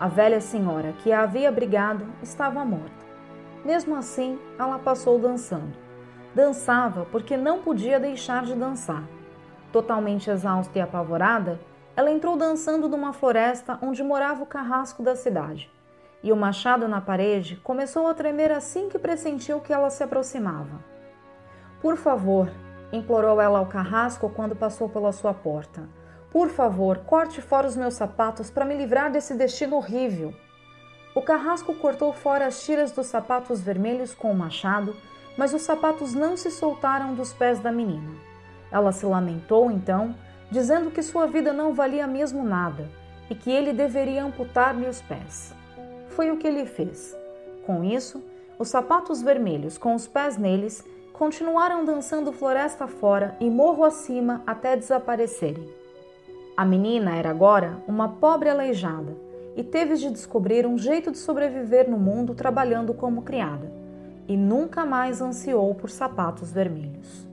A 0.00 0.06
velha 0.06 0.40
senhora 0.40 0.92
que 1.02 1.10
a 1.10 1.22
havia 1.22 1.48
abrigado 1.48 2.06
estava 2.22 2.64
morta. 2.64 3.04
Mesmo 3.64 3.96
assim, 3.96 4.38
ela 4.56 4.78
passou 4.78 5.18
dançando. 5.18 5.76
Dançava 6.32 7.04
porque 7.06 7.36
não 7.36 7.62
podia 7.62 7.98
deixar 7.98 8.44
de 8.44 8.54
dançar. 8.54 9.02
Totalmente 9.72 10.30
exausta 10.30 10.78
e 10.78 10.80
apavorada, 10.80 11.58
ela 11.96 12.12
entrou 12.12 12.36
dançando 12.36 12.88
numa 12.88 13.12
floresta 13.12 13.76
onde 13.82 14.04
morava 14.04 14.44
o 14.44 14.46
carrasco 14.46 15.02
da 15.02 15.16
cidade. 15.16 15.68
E 16.22 16.30
o 16.32 16.36
machado 16.36 16.86
na 16.86 17.00
parede 17.00 17.56
começou 17.56 18.06
a 18.06 18.14
tremer 18.14 18.52
assim 18.52 18.88
que 18.88 19.00
pressentiu 19.00 19.60
que 19.60 19.72
ela 19.72 19.90
se 19.90 20.04
aproximava. 20.04 20.78
Por 21.82 21.96
favor, 21.96 22.48
implorou 22.92 23.40
ela 23.40 23.58
ao 23.58 23.66
carrasco 23.66 24.30
quando 24.30 24.54
passou 24.54 24.88
pela 24.88 25.10
sua 25.10 25.34
porta. 25.34 25.88
Por 26.30 26.50
favor, 26.50 26.98
corte 26.98 27.40
fora 27.40 27.66
os 27.66 27.76
meus 27.76 27.94
sapatos 27.94 28.50
para 28.50 28.64
me 28.64 28.76
livrar 28.76 29.10
desse 29.10 29.34
destino 29.34 29.76
horrível. 29.76 30.34
O 31.14 31.22
carrasco 31.22 31.74
cortou 31.74 32.12
fora 32.12 32.46
as 32.46 32.62
tiras 32.62 32.92
dos 32.92 33.06
sapatos 33.06 33.60
vermelhos 33.60 34.12
com 34.14 34.30
o 34.30 34.36
machado, 34.36 34.94
mas 35.36 35.54
os 35.54 35.62
sapatos 35.62 36.12
não 36.12 36.36
se 36.36 36.50
soltaram 36.50 37.14
dos 37.14 37.32
pés 37.32 37.60
da 37.60 37.72
menina. 37.72 38.10
Ela 38.70 38.92
se 38.92 39.06
lamentou 39.06 39.70
então, 39.70 40.14
dizendo 40.50 40.90
que 40.90 41.02
sua 41.02 41.26
vida 41.26 41.52
não 41.52 41.72
valia 41.72 42.06
mesmo 42.06 42.44
nada 42.44 42.88
e 43.30 43.34
que 43.34 43.50
ele 43.50 43.72
deveria 43.72 44.22
amputar-lhe 44.22 44.86
os 44.86 45.00
pés. 45.00 45.54
Foi 46.10 46.30
o 46.30 46.36
que 46.36 46.46
ele 46.46 46.66
fez. 46.66 47.16
Com 47.64 47.82
isso, 47.82 48.22
os 48.58 48.68
sapatos 48.68 49.22
vermelhos 49.22 49.78
com 49.78 49.94
os 49.94 50.06
pés 50.06 50.36
neles 50.36 50.84
continuaram 51.12 51.84
dançando 51.84 52.32
floresta 52.32 52.86
fora 52.86 53.36
e 53.40 53.50
morro 53.50 53.84
acima 53.84 54.42
até 54.46 54.76
desaparecerem. 54.76 55.77
A 56.58 56.64
menina 56.64 57.14
era 57.14 57.30
agora 57.30 57.80
uma 57.86 58.08
pobre 58.08 58.50
aleijada 58.50 59.16
e 59.54 59.62
teve 59.62 59.94
de 59.94 60.10
descobrir 60.10 60.66
um 60.66 60.76
jeito 60.76 61.12
de 61.12 61.18
sobreviver 61.18 61.88
no 61.88 61.96
mundo 61.96 62.34
trabalhando 62.34 62.92
como 62.92 63.22
criada, 63.22 63.70
e 64.26 64.36
nunca 64.36 64.84
mais 64.84 65.22
ansiou 65.22 65.72
por 65.76 65.88
sapatos 65.88 66.50
vermelhos. 66.50 67.28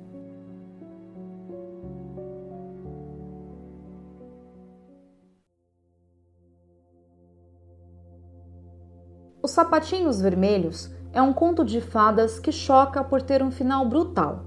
Os 9.42 9.50
Sapatinhos 9.50 10.22
Vermelhos 10.22 10.92
é 11.12 11.20
um 11.20 11.34
conto 11.34 11.66
de 11.66 11.82
fadas 11.82 12.38
que 12.38 12.52
choca 12.52 13.04
por 13.04 13.24
ter 13.24 13.42
um 13.42 13.50
final 13.50 13.90
brutal. 13.90 14.46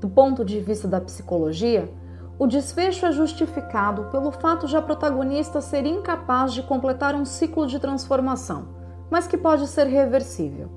Do 0.00 0.08
ponto 0.08 0.44
de 0.44 0.60
vista 0.60 0.86
da 0.86 1.00
psicologia, 1.00 1.92
o 2.40 2.46
desfecho 2.46 3.04
é 3.04 3.12
justificado 3.12 4.04
pelo 4.04 4.32
fato 4.32 4.66
de 4.66 4.74
a 4.74 4.80
protagonista 4.80 5.60
ser 5.60 5.84
incapaz 5.84 6.54
de 6.54 6.62
completar 6.62 7.14
um 7.14 7.26
ciclo 7.26 7.66
de 7.66 7.78
transformação, 7.78 8.68
mas 9.10 9.26
que 9.26 9.36
pode 9.36 9.66
ser 9.66 9.86
reversível. 9.86 10.70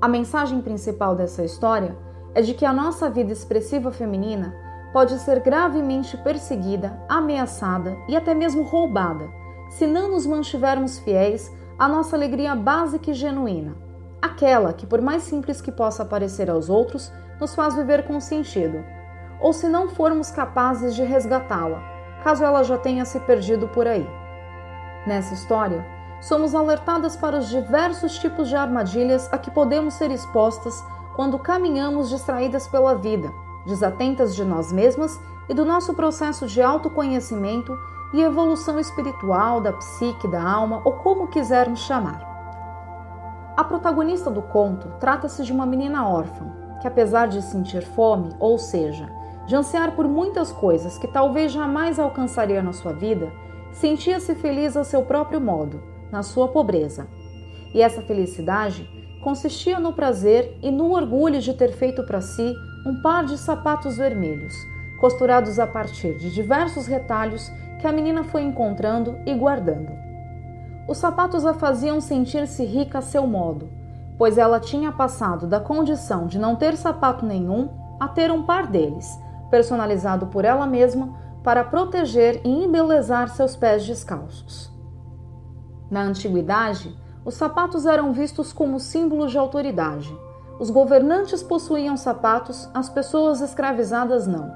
A 0.00 0.08
mensagem 0.08 0.60
principal 0.60 1.14
dessa 1.14 1.44
história 1.44 1.96
é 2.34 2.42
de 2.42 2.52
que 2.52 2.64
a 2.64 2.72
nossa 2.72 3.08
vida 3.08 3.32
expressiva 3.32 3.92
feminina 3.92 4.56
pode 4.92 5.16
ser 5.20 5.38
gravemente 5.38 6.16
perseguida, 6.16 7.00
ameaçada 7.08 7.96
e 8.08 8.16
até 8.16 8.34
mesmo 8.34 8.64
roubada 8.64 9.28
se 9.70 9.86
não 9.86 10.10
nos 10.10 10.26
mantivermos 10.26 10.98
fiéis 10.98 11.48
à 11.78 11.86
nossa 11.86 12.16
alegria 12.16 12.56
básica 12.56 13.12
e 13.12 13.14
genuína, 13.14 13.76
aquela 14.20 14.72
que, 14.72 14.84
por 14.84 15.00
mais 15.00 15.22
simples 15.22 15.60
que 15.60 15.70
possa 15.70 16.04
parecer 16.04 16.50
aos 16.50 16.68
outros, 16.68 17.12
nos 17.40 17.54
faz 17.54 17.76
viver 17.76 18.04
com 18.04 18.18
sentido 18.18 18.95
ou 19.40 19.52
se 19.52 19.68
não 19.68 19.88
formos 19.88 20.30
capazes 20.30 20.94
de 20.94 21.02
resgatá-la, 21.02 21.82
caso 22.22 22.44
ela 22.44 22.62
já 22.62 22.76
tenha 22.78 23.04
se 23.04 23.20
perdido 23.20 23.68
por 23.68 23.86
aí. 23.86 24.08
Nessa 25.06 25.34
história, 25.34 25.86
somos 26.20 26.54
alertadas 26.54 27.16
para 27.16 27.36
os 27.36 27.48
diversos 27.48 28.18
tipos 28.18 28.48
de 28.48 28.56
armadilhas 28.56 29.32
a 29.32 29.38
que 29.38 29.50
podemos 29.50 29.94
ser 29.94 30.10
expostas 30.10 30.82
quando 31.14 31.38
caminhamos 31.38 32.08
distraídas 32.08 32.66
pela 32.66 32.94
vida, 32.94 33.32
desatentas 33.64 34.34
de 34.34 34.44
nós 34.44 34.72
mesmas 34.72 35.18
e 35.48 35.54
do 35.54 35.64
nosso 35.64 35.94
processo 35.94 36.46
de 36.46 36.60
autoconhecimento 36.60 37.76
e 38.12 38.20
evolução 38.20 38.78
espiritual 38.78 39.60
da 39.60 39.72
psique, 39.72 40.28
da 40.28 40.42
alma 40.42 40.80
ou 40.84 40.92
como 40.92 41.28
quisermos 41.28 41.80
chamar. 41.80 42.20
A 43.56 43.64
protagonista 43.64 44.30
do 44.30 44.42
conto 44.42 44.88
trata-se 45.00 45.42
de 45.42 45.52
uma 45.52 45.64
menina 45.64 46.06
órfã 46.08 46.46
que, 46.80 46.86
apesar 46.86 47.26
de 47.26 47.40
sentir 47.40 47.82
fome, 47.82 48.34
ou 48.38 48.58
seja, 48.58 49.08
de 49.46 49.54
ansiar 49.54 49.92
por 49.92 50.08
muitas 50.08 50.50
coisas 50.50 50.98
que 50.98 51.06
talvez 51.06 51.52
jamais 51.52 51.98
alcançaria 51.98 52.62
na 52.62 52.72
sua 52.72 52.92
vida, 52.92 53.30
sentia-se 53.72 54.34
feliz 54.34 54.76
a 54.76 54.84
seu 54.84 55.02
próprio 55.02 55.40
modo, 55.40 55.80
na 56.10 56.22
sua 56.22 56.48
pobreza. 56.48 57.06
E 57.72 57.80
essa 57.80 58.02
felicidade 58.02 58.88
consistia 59.22 59.78
no 59.78 59.92
prazer 59.92 60.58
e 60.62 60.70
no 60.70 60.92
orgulho 60.92 61.40
de 61.40 61.54
ter 61.54 61.72
feito 61.72 62.02
para 62.04 62.20
si 62.20 62.54
um 62.86 63.00
par 63.02 63.24
de 63.24 63.36
sapatos 63.36 63.96
vermelhos, 63.96 64.54
costurados 65.00 65.58
a 65.58 65.66
partir 65.66 66.16
de 66.16 66.32
diversos 66.32 66.86
retalhos 66.86 67.50
que 67.80 67.86
a 67.86 67.92
menina 67.92 68.24
foi 68.24 68.42
encontrando 68.42 69.16
e 69.26 69.34
guardando. 69.34 69.92
Os 70.88 70.98
sapatos 70.98 71.44
a 71.44 71.52
faziam 71.52 72.00
sentir-se 72.00 72.64
rica 72.64 72.98
a 72.98 73.02
seu 73.02 73.26
modo, 73.26 73.68
pois 74.16 74.38
ela 74.38 74.60
tinha 74.60 74.92
passado 74.92 75.46
da 75.46 75.60
condição 75.60 76.26
de 76.26 76.38
não 76.38 76.56
ter 76.56 76.76
sapato 76.76 77.26
nenhum 77.26 77.68
a 77.98 78.08
ter 78.08 78.30
um 78.30 78.44
par 78.44 78.66
deles, 78.66 79.18
personalizado 79.50 80.26
por 80.26 80.44
ela 80.44 80.66
mesma 80.66 81.14
para 81.42 81.64
proteger 81.64 82.40
e 82.44 82.64
embelezar 82.64 83.28
seus 83.28 83.54
pés 83.54 83.86
descalços. 83.86 84.72
Na 85.90 86.02
antiguidade, 86.02 86.96
os 87.24 87.34
sapatos 87.34 87.86
eram 87.86 88.12
vistos 88.12 88.52
como 88.52 88.80
símbolos 88.80 89.30
de 89.30 89.38
autoridade. 89.38 90.16
Os 90.58 90.70
governantes 90.70 91.42
possuíam 91.42 91.96
sapatos, 91.96 92.68
as 92.74 92.88
pessoas 92.88 93.40
escravizadas 93.40 94.26
não. 94.26 94.52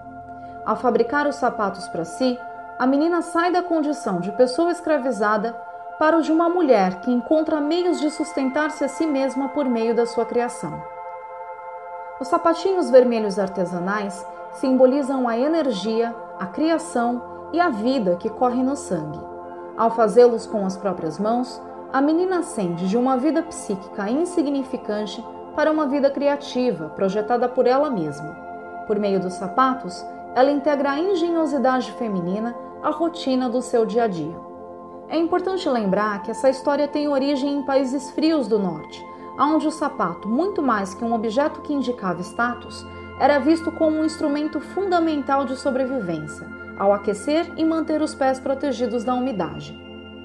Ao 0.65 0.77
fabricar 0.77 1.27
os 1.27 1.37
sapatos 1.37 1.87
para 1.89 2.05
si, 2.05 2.39
a 2.79 2.87
menina 2.87 3.23
sai 3.23 3.53
da 3.53 3.63
condição 3.63 4.21
de 4.21 4.33
pessoa 4.33 4.71
escravizada 4.71 5.53
para 5.99 6.17
o 6.17 6.23
de 6.23 6.33
uma 6.33 6.49
mulher 6.49 7.01
que 7.03 7.11
encontra 7.11 7.61
meios 7.61 8.01
de 8.01 8.11
sustentar-se 8.11 8.83
a 8.83 8.89
si 8.89 9.07
mesma 9.07 9.51
por 9.51 9.67
meio 9.67 9.95
da 9.95 10.07
sua 10.07 10.25
criação. 10.25 10.83
Os 12.19 12.29
sapatinhos 12.29 12.91
vermelhos 12.91 13.39
artesanais 13.39 14.27
simbolizam 14.53 15.29
a 15.29 15.39
energia, 15.39 16.15
a 16.39 16.47
criação 16.47 17.23
e 17.53 17.61
a 17.61 17.69
vida 17.69 18.17
que 18.17 18.29
corre 18.29 18.63
no 18.63 18.77
sangue. 18.77 19.21
Ao 19.77 19.91
fazê-los 19.91 20.47
com 20.47 20.65
as 20.67 20.77
próprias 20.77 21.19
mãos, 21.19 21.61
a 21.93 22.01
menina 22.01 22.39
ascende 22.39 22.89
de 22.89 22.97
uma 22.97 23.17
vida 23.17 23.43
psíquica 23.43 24.09
insignificante 24.11 25.25
para 25.57 25.71
uma 25.71 25.87
vida 25.87 26.11
criativa, 26.11 26.89
projetada 26.91 27.49
por 27.49 27.67
ela 27.67 27.91
mesma. 27.91 28.37
Por 28.87 28.99
meio 28.99 29.21
dos 29.21 29.35
sapatos, 29.35 30.05
ela 30.35 30.51
integra 30.51 30.93
a 30.93 30.99
engenhosidade 30.99 31.93
feminina 31.93 32.55
à 32.83 32.91
rotina 32.91 33.49
do 33.49 33.61
seu 33.61 33.85
dia 33.85 34.05
a 34.05 34.07
dia. 34.07 34.37
É 35.09 35.19
importante 35.19 35.69
lembrar 35.69 36.23
que 36.23 36.31
essa 36.31 36.49
história 36.49 36.87
tem 36.87 37.09
origem 37.09 37.59
em 37.59 37.63
países 37.63 38.11
frios 38.13 38.47
do 38.47 38.59
norte, 38.59 39.05
onde 39.39 39.67
o 39.67 39.73
sapato, 39.73 40.29
muito 40.29 40.63
mais 40.63 40.95
que 40.95 41.05
um 41.05 41.13
objeto 41.13 41.63
que 41.63 41.73
indicava 41.73 42.21
status, 42.21 42.87
era 43.21 43.39
visto 43.39 43.71
como 43.71 43.99
um 43.99 44.05
instrumento 44.05 44.59
fundamental 44.59 45.45
de 45.45 45.55
sobrevivência, 45.55 46.49
ao 46.79 46.91
aquecer 46.91 47.53
e 47.55 47.65
manter 47.67 48.01
os 48.01 48.15
pés 48.15 48.41
protegidos 48.41 49.05
da 49.05 49.15
umidade. 49.15 49.79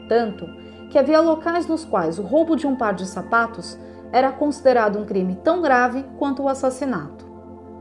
Tanto 0.08 0.48
que 0.90 0.98
havia 0.98 1.20
locais 1.20 1.68
nos 1.68 1.84
quais 1.84 2.18
o 2.18 2.24
roubo 2.24 2.56
de 2.56 2.66
um 2.66 2.74
par 2.74 2.94
de 2.94 3.06
sapatos 3.06 3.78
era 4.14 4.32
considerado 4.32 4.98
um 4.98 5.06
crime 5.06 5.36
tão 5.44 5.62
grave 5.62 6.06
quanto 6.18 6.44
o 6.44 6.48
assassinato. 6.48 7.26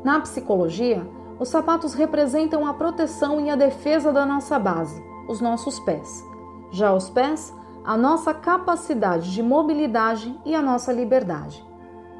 Na 0.02 0.18
psicologia, 0.18 1.06
os 1.38 1.48
sapatos 1.48 1.94
representam 1.94 2.66
a 2.66 2.74
proteção 2.74 3.40
e 3.40 3.50
a 3.50 3.54
defesa 3.54 4.12
da 4.12 4.26
nossa 4.26 4.58
base, 4.58 5.00
os 5.28 5.40
nossos 5.40 5.78
pés. 5.80 6.24
Já 6.72 6.92
os 6.92 7.08
pés, 7.08 7.54
a 7.84 7.96
nossa 7.96 8.34
capacidade 8.34 9.32
de 9.32 9.44
mobilidade 9.44 10.36
e 10.44 10.56
a 10.56 10.62
nossa 10.62 10.92
liberdade. 10.92 11.64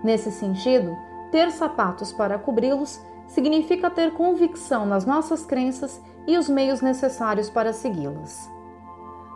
Nesse 0.04 0.30
sentido, 0.30 0.94
ter 1.34 1.50
sapatos 1.50 2.12
para 2.12 2.38
cobri-los 2.38 3.04
significa 3.26 3.90
ter 3.90 4.12
convicção 4.12 4.86
nas 4.86 5.04
nossas 5.04 5.44
crenças 5.44 6.00
e 6.28 6.38
os 6.38 6.48
meios 6.48 6.80
necessários 6.80 7.50
para 7.50 7.72
segui-las. 7.72 8.48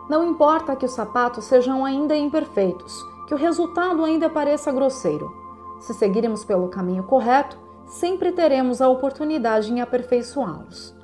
Não 0.09 0.25
importa 0.25 0.77
que 0.77 0.85
os 0.85 0.93
sapatos 0.93 1.43
sejam 1.43 1.83
ainda 1.83 2.15
imperfeitos, 2.15 2.95
que 3.27 3.33
o 3.33 3.37
resultado 3.37 4.05
ainda 4.05 4.29
pareça 4.29 4.71
grosseiro. 4.71 5.29
Se 5.81 5.93
seguirmos 5.93 6.45
pelo 6.45 6.69
caminho 6.69 7.03
correto, 7.03 7.59
sempre 7.87 8.31
teremos 8.31 8.81
a 8.81 8.87
oportunidade 8.87 9.69
em 9.69 9.81
aperfeiçoá-los. 9.81 10.95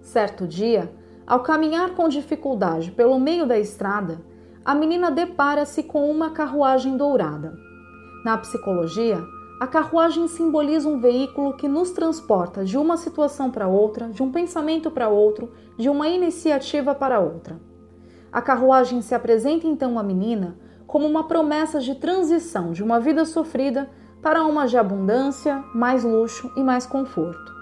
Certo 0.00 0.46
dia, 0.46 0.90
ao 1.26 1.40
caminhar 1.40 1.90
com 1.90 2.08
dificuldade 2.08 2.92
pelo 2.92 3.20
meio 3.20 3.46
da 3.46 3.58
estrada, 3.58 4.24
a 4.64 4.74
menina 4.74 5.10
depara-se 5.10 5.82
com 5.82 6.10
uma 6.10 6.30
carruagem 6.30 6.96
dourada. 6.96 7.54
Na 8.24 8.38
psicologia, 8.38 9.22
a 9.62 9.66
carruagem 9.68 10.26
simboliza 10.26 10.88
um 10.88 10.98
veículo 10.98 11.52
que 11.52 11.68
nos 11.68 11.92
transporta 11.92 12.64
de 12.64 12.76
uma 12.76 12.96
situação 12.96 13.48
para 13.48 13.68
outra, 13.68 14.08
de 14.08 14.20
um 14.20 14.28
pensamento 14.28 14.90
para 14.90 15.08
outro, 15.08 15.52
de 15.78 15.88
uma 15.88 16.08
iniciativa 16.08 16.96
para 16.96 17.20
outra. 17.20 17.60
A 18.32 18.42
carruagem 18.42 19.00
se 19.00 19.14
apresenta 19.14 19.68
então 19.68 20.00
à 20.00 20.02
menina 20.02 20.58
como 20.84 21.06
uma 21.06 21.28
promessa 21.28 21.78
de 21.78 21.94
transição 21.94 22.72
de 22.72 22.82
uma 22.82 22.98
vida 22.98 23.24
sofrida 23.24 23.88
para 24.20 24.44
uma 24.44 24.66
de 24.66 24.76
abundância, 24.76 25.62
mais 25.72 26.02
luxo 26.02 26.50
e 26.56 26.60
mais 26.60 26.84
conforto. 26.84 27.54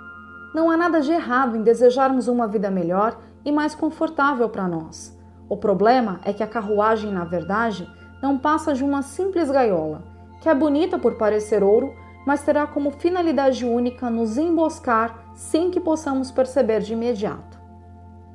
Não 0.55 0.71
há 0.71 0.79
nada 0.79 1.03
de 1.03 1.13
errado 1.13 1.55
em 1.55 1.63
desejarmos 1.63 2.29
uma 2.29 2.49
vida 2.49 2.71
melhor 2.71 3.21
e 3.45 3.53
mais 3.53 3.75
confortável 3.75 4.49
para 4.49 4.67
nós. 4.67 5.15
O 5.51 5.57
problema 5.59 6.19
é 6.25 6.33
que 6.33 6.43
a 6.43 6.49
carruagem, 6.49 7.13
na 7.13 7.25
verdade, 7.25 7.87
não 8.23 8.39
passa 8.39 8.73
de 8.73 8.83
uma 8.83 9.03
simples 9.03 9.51
gaiola 9.51 10.10
que 10.41 10.49
é 10.49 10.55
bonita 10.55 10.99
por 10.99 11.15
parecer 11.15 11.63
ouro, 11.63 11.95
mas 12.27 12.43
terá 12.43 12.67
como 12.67 12.91
finalidade 12.91 13.65
única 13.65 14.11
nos 14.11 14.37
emboscar 14.37 15.33
sem 15.35 15.71
que 15.71 15.81
possamos 15.81 16.31
perceber 16.31 16.81
de 16.81 16.93
imediato. 16.93 17.59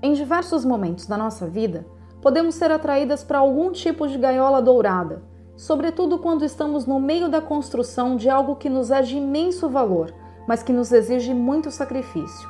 Em 0.02 0.14
diversos 0.14 0.64
momentos 0.64 1.06
da 1.06 1.18
nossa 1.18 1.48
vida, 1.48 1.86
podemos 2.22 2.56
ser 2.56 2.72
atraídas 2.72 3.24
para 3.24 3.40
algum 3.40 3.72
tipo 3.72 4.08
de 4.08 4.18
gaiola 4.18 4.62
dourada, 4.62 5.24
sobretudo 5.56 6.20
quando 6.20 6.44
estamos 6.44 6.86
no 6.86 7.00
meio 7.00 7.30
da 7.30 7.42
construção 7.42 8.16
de 8.16 8.30
algo 8.30 8.56
que 8.56 8.70
nos 8.70 8.92
é 8.92 9.02
de 9.02 9.18
imenso 9.18 9.70
valor, 9.70 10.14
mas 10.48 10.62
que 10.62 10.74
nos 10.74 10.92
exige 10.92 11.34
muito 11.34 11.72
sacrifício. 11.72 12.50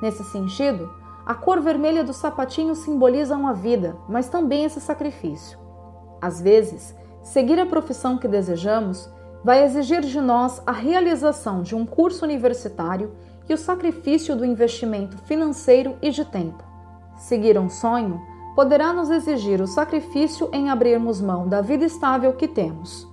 Nesse 0.00 0.24
sentido, 0.24 0.90
a 1.26 1.34
cor 1.34 1.60
vermelha 1.60 2.04
do 2.04 2.12
sapatinho 2.12 2.74
simboliza 2.74 3.36
uma 3.36 3.54
vida, 3.54 3.96
mas 4.08 4.28
também 4.28 4.64
esse 4.64 4.80
sacrifício. 4.80 5.58
Às 6.20 6.40
vezes, 6.40 6.94
seguir 7.24 7.58
a 7.58 7.66
profissão 7.66 8.18
que 8.18 8.28
desejamos 8.28 9.10
vai 9.42 9.64
exigir 9.64 10.02
de 10.02 10.20
nós 10.20 10.62
a 10.64 10.72
realização 10.72 11.62
de 11.62 11.74
um 11.74 11.84
curso 11.84 12.24
universitário 12.24 13.12
e 13.48 13.54
o 13.54 13.58
sacrifício 13.58 14.36
do 14.36 14.44
investimento 14.44 15.18
financeiro 15.18 15.96
e 16.00 16.10
de 16.10 16.24
tempo. 16.24 16.62
Seguir 17.16 17.58
um 17.58 17.68
sonho 17.68 18.20
poderá 18.54 18.92
nos 18.92 19.10
exigir 19.10 19.60
o 19.60 19.66
sacrifício 19.66 20.48
em 20.52 20.70
abrirmos 20.70 21.20
mão 21.20 21.48
da 21.48 21.60
vida 21.60 21.84
estável 21.84 22.34
que 22.34 22.46
temos. 22.46 23.08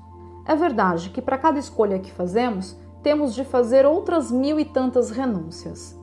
É 0.46 0.56
verdade 0.56 1.10
que 1.10 1.22
para 1.22 1.38
cada 1.38 1.58
escolha 1.58 1.98
que 1.98 2.12
fazemos, 2.12 2.78
temos 3.02 3.34
de 3.34 3.44
fazer 3.44 3.86
outras 3.86 4.30
mil 4.30 4.60
e 4.60 4.66
tantas 4.66 5.10
renúncias. 5.10 5.98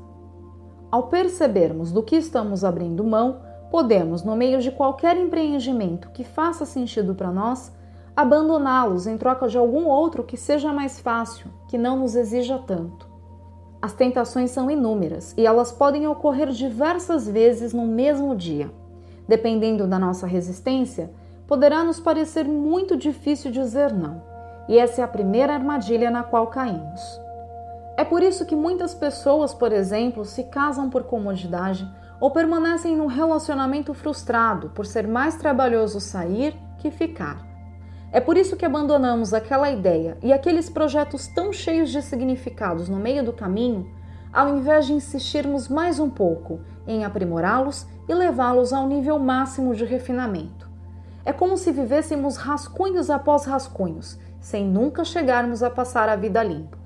Ao 0.91 1.05
percebermos 1.05 1.93
do 1.93 2.03
que 2.03 2.17
estamos 2.17 2.65
abrindo 2.65 3.05
mão, 3.05 3.41
podemos, 3.71 4.25
no 4.25 4.35
meio 4.35 4.61
de 4.61 4.71
qualquer 4.71 5.17
empreendimento 5.17 6.11
que 6.11 6.25
faça 6.25 6.65
sentido 6.65 7.15
para 7.15 7.31
nós, 7.31 7.71
abandoná-los 8.19 9.07
em 9.07 9.17
troca 9.17 9.47
de 9.47 9.57
algum 9.57 9.87
outro 9.87 10.25
que 10.25 10.37
seja 10.37 10.73
mais 10.73 10.99
fácil, 10.99 11.53
que 11.69 11.79
não 11.79 12.01
nos 12.01 12.17
exija 12.17 12.59
tanto. 12.59 13.09
As 13.81 13.93
tentações 13.93 14.51
são 14.51 14.69
inúmeras 14.69 15.33
e 15.39 15.47
elas 15.47 15.71
podem 15.71 16.05
ocorrer 16.09 16.49
diversas 16.49 17.29
vezes 17.29 17.73
no 17.73 17.87
mesmo 17.87 18.35
dia. 18.35 18.73
Dependendo 19.29 19.87
da 19.87 20.01
nossa 20.01 20.27
resistência, 20.27 21.13
poderá 21.47 21.85
nos 21.85 22.01
parecer 22.01 22.45
muito 22.45 22.97
difícil 22.97 23.53
dizer 23.53 23.93
não, 23.93 24.21
e 24.69 24.77
essa 24.77 25.01
é 25.01 25.05
a 25.05 25.09
primeira 25.09 25.55
armadilha 25.55 26.11
na 26.11 26.25
qual 26.25 26.49
caímos. 26.49 27.21
É 27.97 28.03
por 28.03 28.21
isso 28.21 28.45
que 28.45 28.57
muitas 28.57 28.97
pessoas, 28.97 29.55
por 29.55 29.73
exemplo, 29.73 30.25
se 30.25 30.43
casam 30.43 30.91
por 30.91 31.05
comodidade 31.05 31.89
ou 32.21 32.33
permanecem 32.33 32.97
num 32.97 33.07
relacionamento 33.07 33.95
frustrado 33.95 34.71
por 34.71 34.87
ser 34.87 35.07
mais 35.07 35.37
trabalhoso 35.37 36.01
sair 36.01 36.57
que 36.79 36.91
ficar. 36.91 37.48
É 38.11 38.21
por 38.21 38.37
isso 38.37 38.57
que 38.57 38.65
abandonamos 38.65 39.35
aquela 39.35 39.71
ideia 39.71 40.17
e 40.23 40.33
aqueles 40.33 40.71
projetos 40.71 41.27
tão 41.29 41.53
cheios 41.53 41.91
de 41.91 42.01
significados 42.01 42.89
no 42.89 42.97
meio 42.97 43.23
do 43.23 43.33
caminho, 43.33 43.91
ao 44.33 44.57
invés 44.57 44.87
de 44.87 44.95
insistirmos 44.95 45.69
mais 45.69 46.01
um 46.01 46.09
pouco 46.09 46.61
em 46.87 47.05
aprimorá-los 47.05 47.87
e 48.09 48.15
levá-los 48.15 48.73
ao 48.73 48.87
nível 48.87 49.19
máximo 49.19 49.75
de 49.75 49.85
refinamento. 49.85 50.69
É 51.25 51.33
como 51.33 51.59
se 51.59 51.71
vivêssemos 51.71 52.37
rascunhos 52.37 53.11
após 53.11 53.45
rascunhos, 53.45 54.19
sem 54.41 54.65
nunca 54.65 55.05
chegarmos 55.05 55.63
a 55.63 55.69
passar 55.69 56.09
a 56.09 56.17
vida 56.17 56.43
limpo. 56.43 56.79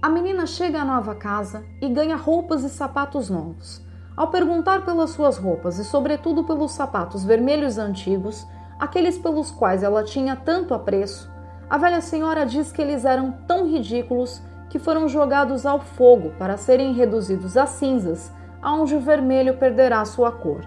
A 0.00 0.08
menina 0.08 0.46
chega 0.46 0.80
à 0.80 0.84
nova 0.84 1.14
casa 1.14 1.64
e 1.82 1.88
ganha 1.88 2.16
roupas 2.16 2.62
e 2.62 2.70
sapatos 2.70 3.28
novos. 3.28 3.84
Ao 4.16 4.28
perguntar 4.28 4.84
pelas 4.84 5.10
suas 5.10 5.36
roupas 5.36 5.78
e, 5.78 5.84
sobretudo, 5.84 6.44
pelos 6.44 6.72
sapatos 6.72 7.24
vermelhos 7.24 7.78
antigos, 7.78 8.46
aqueles 8.78 9.18
pelos 9.18 9.50
quais 9.50 9.82
ela 9.82 10.04
tinha 10.04 10.36
tanto 10.36 10.74
apreço, 10.74 11.32
a 11.68 11.78
velha 11.78 12.00
senhora 12.00 12.44
diz 12.44 12.70
que 12.70 12.82
eles 12.82 13.04
eram 13.04 13.32
tão 13.46 13.66
ridículos 13.66 14.42
que 14.68 14.78
foram 14.78 15.08
jogados 15.08 15.64
ao 15.64 15.80
fogo 15.80 16.30
para 16.38 16.56
serem 16.56 16.92
reduzidos 16.92 17.56
a 17.56 17.66
cinzas, 17.66 18.32
aonde 18.60 18.94
o 18.94 19.00
vermelho 19.00 19.56
perderá 19.56 20.04
sua 20.04 20.30
cor. 20.32 20.60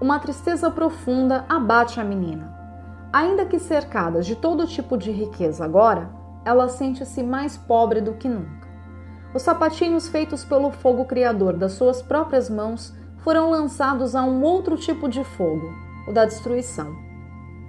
Uma 0.00 0.18
tristeza 0.18 0.70
profunda 0.70 1.44
abate 1.48 2.00
a 2.00 2.04
menina. 2.04 2.52
Ainda 3.12 3.46
que 3.46 3.58
cercada 3.58 4.20
de 4.20 4.36
todo 4.36 4.66
tipo 4.66 4.96
de 4.96 5.10
riqueza 5.10 5.64
agora, 5.64 6.10
ela 6.44 6.68
sente-se 6.68 7.22
mais 7.22 7.56
pobre 7.56 8.00
do 8.00 8.14
que 8.14 8.28
nunca. 8.28 8.68
Os 9.34 9.42
sapatinhos 9.42 10.08
feitos 10.08 10.44
pelo 10.44 10.70
fogo 10.70 11.04
criador 11.04 11.54
das 11.56 11.72
suas 11.72 12.02
próprias 12.02 12.50
mãos 12.50 12.94
foram 13.18 13.50
lançados 13.50 14.14
a 14.14 14.22
um 14.24 14.42
outro 14.42 14.76
tipo 14.76 15.08
de 15.08 15.24
fogo, 15.24 15.72
o 16.06 16.12
da 16.12 16.24
destruição. 16.24 17.11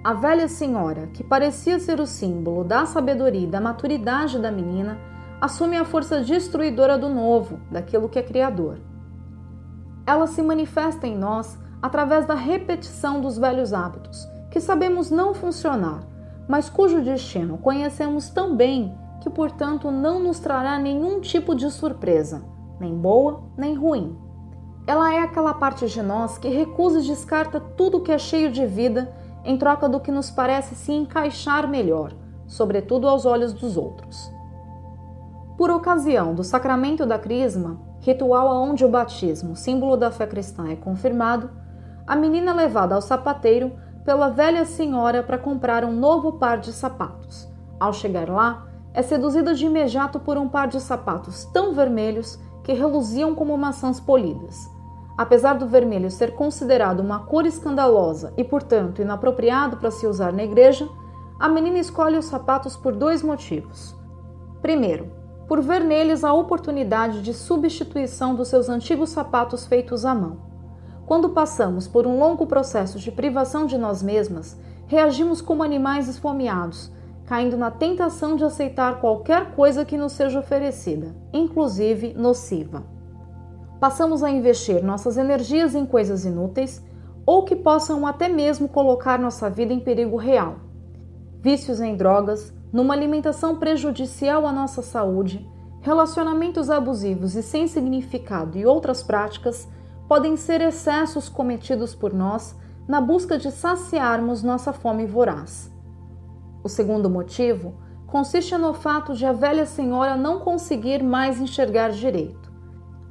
A 0.04 0.12
velha 0.12 0.46
senhora, 0.48 1.06
que 1.14 1.24
parecia 1.24 1.78
ser 1.78 1.98
o 1.98 2.06
símbolo 2.06 2.62
da 2.62 2.84
sabedoria 2.84 3.44
e 3.44 3.46
da 3.46 3.58
maturidade 3.58 4.38
da 4.38 4.52
menina, 4.52 4.98
assume 5.40 5.78
a 5.78 5.84
força 5.86 6.20
destruidora 6.20 6.98
do 6.98 7.08
novo, 7.08 7.58
daquilo 7.70 8.10
que 8.10 8.18
é 8.18 8.22
criador. 8.22 8.78
Ela 10.06 10.26
se 10.26 10.42
manifesta 10.42 11.06
em 11.06 11.16
nós 11.16 11.58
através 11.80 12.26
da 12.26 12.34
repetição 12.34 13.18
dos 13.18 13.38
velhos 13.38 13.72
hábitos, 13.72 14.28
que 14.50 14.60
sabemos 14.60 15.10
não 15.10 15.32
funcionar, 15.32 16.06
mas 16.46 16.68
cujo 16.68 17.00
destino 17.00 17.56
conhecemos 17.56 18.28
tão 18.28 18.54
bem 18.54 18.94
que, 19.22 19.30
portanto, 19.30 19.90
não 19.90 20.22
nos 20.22 20.38
trará 20.38 20.78
nenhum 20.78 21.18
tipo 21.18 21.54
de 21.54 21.70
surpresa, 21.70 22.44
nem 22.78 22.94
boa 22.94 23.44
nem 23.56 23.74
ruim. 23.74 24.18
Ela 24.86 25.14
é 25.14 25.20
aquela 25.20 25.54
parte 25.54 25.86
de 25.86 26.02
nós 26.02 26.36
que 26.36 26.50
recusa 26.50 27.00
e 27.00 27.06
descarta 27.06 27.58
tudo 27.58 28.02
que 28.02 28.12
é 28.12 28.18
cheio 28.18 28.52
de 28.52 28.66
vida 28.66 29.23
em 29.44 29.56
troca 29.56 29.88
do 29.88 30.00
que 30.00 30.10
nos 30.10 30.30
parece 30.30 30.74
se 30.74 30.92
encaixar 30.92 31.68
melhor, 31.68 32.12
sobretudo 32.46 33.08
aos 33.08 33.26
olhos 33.26 33.52
dos 33.52 33.76
outros. 33.76 34.32
Por 35.56 35.70
ocasião 35.70 36.34
do 36.34 36.42
sacramento 36.42 37.06
da 37.06 37.18
Crisma, 37.18 37.78
ritual 38.00 38.48
aonde 38.48 38.84
o 38.84 38.88
batismo, 38.88 39.54
símbolo 39.54 39.96
da 39.96 40.10
fé 40.10 40.26
cristã, 40.26 40.68
é 40.68 40.76
confirmado, 40.76 41.50
a 42.06 42.16
menina 42.16 42.50
é 42.50 42.54
levada 42.54 42.94
ao 42.94 43.00
sapateiro 43.00 43.72
pela 44.04 44.28
velha 44.28 44.64
senhora 44.64 45.22
para 45.22 45.38
comprar 45.38 45.84
um 45.84 45.92
novo 45.92 46.32
par 46.32 46.58
de 46.58 46.72
sapatos. 46.72 47.48
Ao 47.80 47.92
chegar 47.92 48.28
lá, 48.28 48.66
é 48.92 49.02
seduzida 49.02 49.54
de 49.54 49.66
imediato 49.66 50.20
por 50.20 50.36
um 50.36 50.48
par 50.48 50.68
de 50.68 50.80
sapatos 50.80 51.46
tão 51.46 51.72
vermelhos 51.72 52.38
que 52.62 52.72
reluziam 52.72 53.34
como 53.34 53.56
maçãs 53.56 53.98
polidas. 53.98 54.73
Apesar 55.16 55.54
do 55.54 55.66
vermelho 55.66 56.10
ser 56.10 56.34
considerado 56.34 56.98
uma 56.98 57.20
cor 57.20 57.46
escandalosa 57.46 58.32
e, 58.36 58.42
portanto, 58.42 59.00
inapropriado 59.00 59.76
para 59.76 59.90
se 59.90 60.06
usar 60.06 60.32
na 60.32 60.42
igreja, 60.42 60.88
a 61.38 61.48
menina 61.48 61.78
escolhe 61.78 62.18
os 62.18 62.24
sapatos 62.24 62.76
por 62.76 62.96
dois 62.96 63.22
motivos. 63.22 63.94
Primeiro, 64.60 65.12
por 65.46 65.60
ver 65.60 65.84
neles 65.84 66.24
a 66.24 66.32
oportunidade 66.32 67.22
de 67.22 67.32
substituição 67.32 68.34
dos 68.34 68.48
seus 68.48 68.68
antigos 68.68 69.10
sapatos 69.10 69.66
feitos 69.66 70.04
à 70.04 70.14
mão. 70.14 70.38
Quando 71.06 71.28
passamos 71.28 71.86
por 71.86 72.06
um 72.06 72.18
longo 72.18 72.46
processo 72.46 72.98
de 72.98 73.12
privação 73.12 73.66
de 73.66 73.78
nós 73.78 74.02
mesmas, 74.02 74.58
reagimos 74.86 75.40
como 75.40 75.62
animais 75.62 76.08
esfomeados, 76.08 76.90
caindo 77.26 77.56
na 77.56 77.70
tentação 77.70 78.34
de 78.34 78.44
aceitar 78.44 79.00
qualquer 79.00 79.54
coisa 79.54 79.84
que 79.84 79.96
nos 79.96 80.12
seja 80.12 80.40
oferecida, 80.40 81.14
inclusive 81.32 82.14
nociva 82.14 82.93
passamos 83.84 84.22
a 84.22 84.30
investir 84.30 84.82
nossas 84.82 85.18
energias 85.18 85.74
em 85.74 85.84
coisas 85.84 86.24
inúteis 86.24 86.82
ou 87.26 87.44
que 87.44 87.54
possam 87.54 88.06
até 88.06 88.30
mesmo 88.30 88.66
colocar 88.66 89.18
nossa 89.18 89.50
vida 89.50 89.74
em 89.74 89.78
perigo 89.78 90.16
real. 90.16 90.56
Vícios 91.42 91.82
em 91.82 91.94
drogas, 91.94 92.50
numa 92.72 92.94
alimentação 92.94 93.56
prejudicial 93.56 94.46
à 94.46 94.52
nossa 94.52 94.80
saúde, 94.80 95.46
relacionamentos 95.82 96.70
abusivos 96.70 97.36
e 97.36 97.42
sem 97.42 97.66
significado 97.66 98.56
e 98.56 98.64
outras 98.64 99.02
práticas 99.02 99.68
podem 100.08 100.34
ser 100.34 100.62
excessos 100.62 101.28
cometidos 101.28 101.94
por 101.94 102.14
nós 102.14 102.58
na 102.88 103.02
busca 103.02 103.36
de 103.36 103.50
saciarmos 103.50 104.42
nossa 104.42 104.72
fome 104.72 105.04
voraz. 105.04 105.70
O 106.62 106.70
segundo 106.70 107.10
motivo 107.10 107.74
consiste 108.06 108.56
no 108.56 108.72
fato 108.72 109.12
de 109.12 109.26
a 109.26 109.32
velha 109.34 109.66
senhora 109.66 110.16
não 110.16 110.40
conseguir 110.40 111.02
mais 111.02 111.38
enxergar 111.38 111.90
direito. 111.90 112.53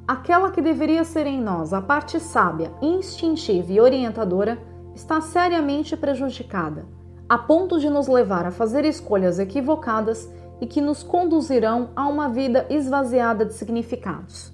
Aquela 0.06 0.52
que 0.52 0.62
deveria 0.62 1.06
ser 1.06 1.26
em 1.26 1.42
nós 1.42 1.72
a 1.72 1.82
parte 1.82 2.20
sábia, 2.20 2.74
instintiva 2.82 3.72
e 3.72 3.80
orientadora 3.80 4.60
está 4.94 5.22
seriamente 5.22 5.96
prejudicada, 5.96 6.86
a 7.30 7.38
ponto 7.38 7.80
de 7.80 7.90
nos 7.90 8.10
levar 8.10 8.46
a 8.46 8.52
fazer 8.52 8.84
escolhas 8.84 9.40
equivocadas 9.40 10.30
e 10.60 10.68
que 10.68 10.82
nos 10.82 11.04
conduzirão 11.04 11.92
a 11.96 12.06
uma 12.06 12.28
vida 12.28 12.66
esvaziada 12.70 13.46
de 13.46 13.54
significados. 13.54 14.52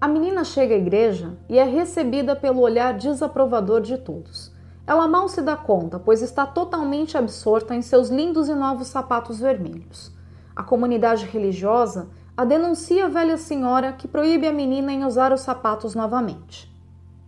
A 0.00 0.08
menina 0.08 0.42
chega 0.42 0.74
à 0.74 0.78
igreja 0.78 1.38
e 1.48 1.56
é 1.56 1.64
recebida 1.64 2.34
pelo 2.34 2.60
olhar 2.60 2.94
desaprovador 2.94 3.80
de 3.80 3.96
todos. 3.96 4.52
Ela 4.84 5.06
mal 5.06 5.28
se 5.28 5.40
dá 5.40 5.56
conta, 5.56 6.00
pois 6.00 6.20
está 6.20 6.44
totalmente 6.44 7.16
absorta 7.16 7.76
em 7.76 7.80
seus 7.80 8.08
lindos 8.08 8.48
e 8.48 8.54
novos 8.54 8.88
sapatos 8.88 9.38
vermelhos. 9.38 10.12
A 10.54 10.64
comunidade 10.64 11.26
religiosa 11.26 12.08
a 12.36 12.44
denuncia 12.44 13.06
a 13.06 13.08
velha 13.08 13.36
senhora 13.36 13.92
que 13.92 14.08
proíbe 14.08 14.48
a 14.48 14.52
menina 14.52 14.92
em 14.92 15.04
usar 15.04 15.32
os 15.32 15.42
sapatos 15.42 15.94
novamente. 15.94 16.68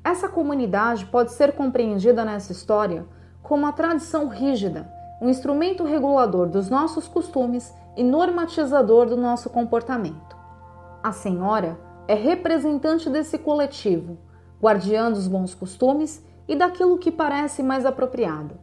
Essa 0.02 0.28
comunidade 0.28 1.06
pode 1.06 1.32
ser 1.32 1.52
compreendida 1.52 2.24
nessa 2.24 2.50
história 2.50 3.06
como 3.40 3.62
uma 3.62 3.72
tradição 3.72 4.26
rígida, 4.26 4.90
um 5.22 5.28
instrumento 5.28 5.84
regulador 5.84 6.48
dos 6.48 6.68
nossos 6.68 7.06
costumes 7.06 7.72
e 7.96 8.02
normatizador 8.02 9.06
do 9.06 9.16
nosso 9.16 9.48
comportamento. 9.48 10.36
A 11.04 11.12
senhora 11.12 11.78
é 12.08 12.14
representante 12.14 13.08
desse 13.08 13.38
coletivo, 13.38 14.18
guardiã 14.60 15.10
dos 15.10 15.28
bons 15.28 15.54
costumes 15.54 16.24
e 16.48 16.56
daquilo 16.56 16.98
que 16.98 17.12
parece 17.12 17.62
mais 17.62 17.86
apropriado, 17.86 18.58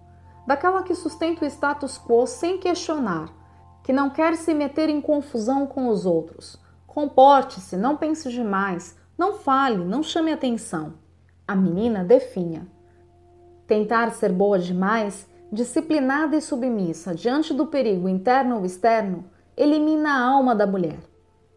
daquela 0.45 0.83
que 0.83 0.93
sustenta 0.93 1.45
o 1.45 1.47
status 1.47 1.97
quo 1.97 2.27
sem 2.27 2.57
questionar, 2.57 3.29
que 3.83 3.93
não 3.93 4.09
quer 4.09 4.35
se 4.35 4.53
meter 4.53 4.89
em 4.89 5.01
confusão 5.01 5.67
com 5.67 5.89
os 5.89 6.05
outros. 6.05 6.57
Comporte-se, 6.87 7.75
não 7.75 7.97
pense 7.97 8.29
demais, 8.29 8.97
não 9.17 9.33
fale, 9.33 9.83
não 9.83 10.01
chame 10.01 10.31
atenção. 10.31 10.93
A 11.47 11.55
menina 11.55 12.03
definha. 12.03 12.65
Tentar 13.67 14.11
ser 14.11 14.31
boa 14.31 14.57
demais, 14.57 15.27
disciplinada 15.51 16.35
e 16.35 16.41
submissa 16.41 17.13
diante 17.13 17.53
do 17.53 17.67
perigo 17.67 18.07
interno 18.07 18.57
ou 18.57 18.65
externo, 18.65 19.25
elimina 19.55 20.11
a 20.11 20.23
alma 20.23 20.55
da 20.55 20.65
mulher. 20.65 20.99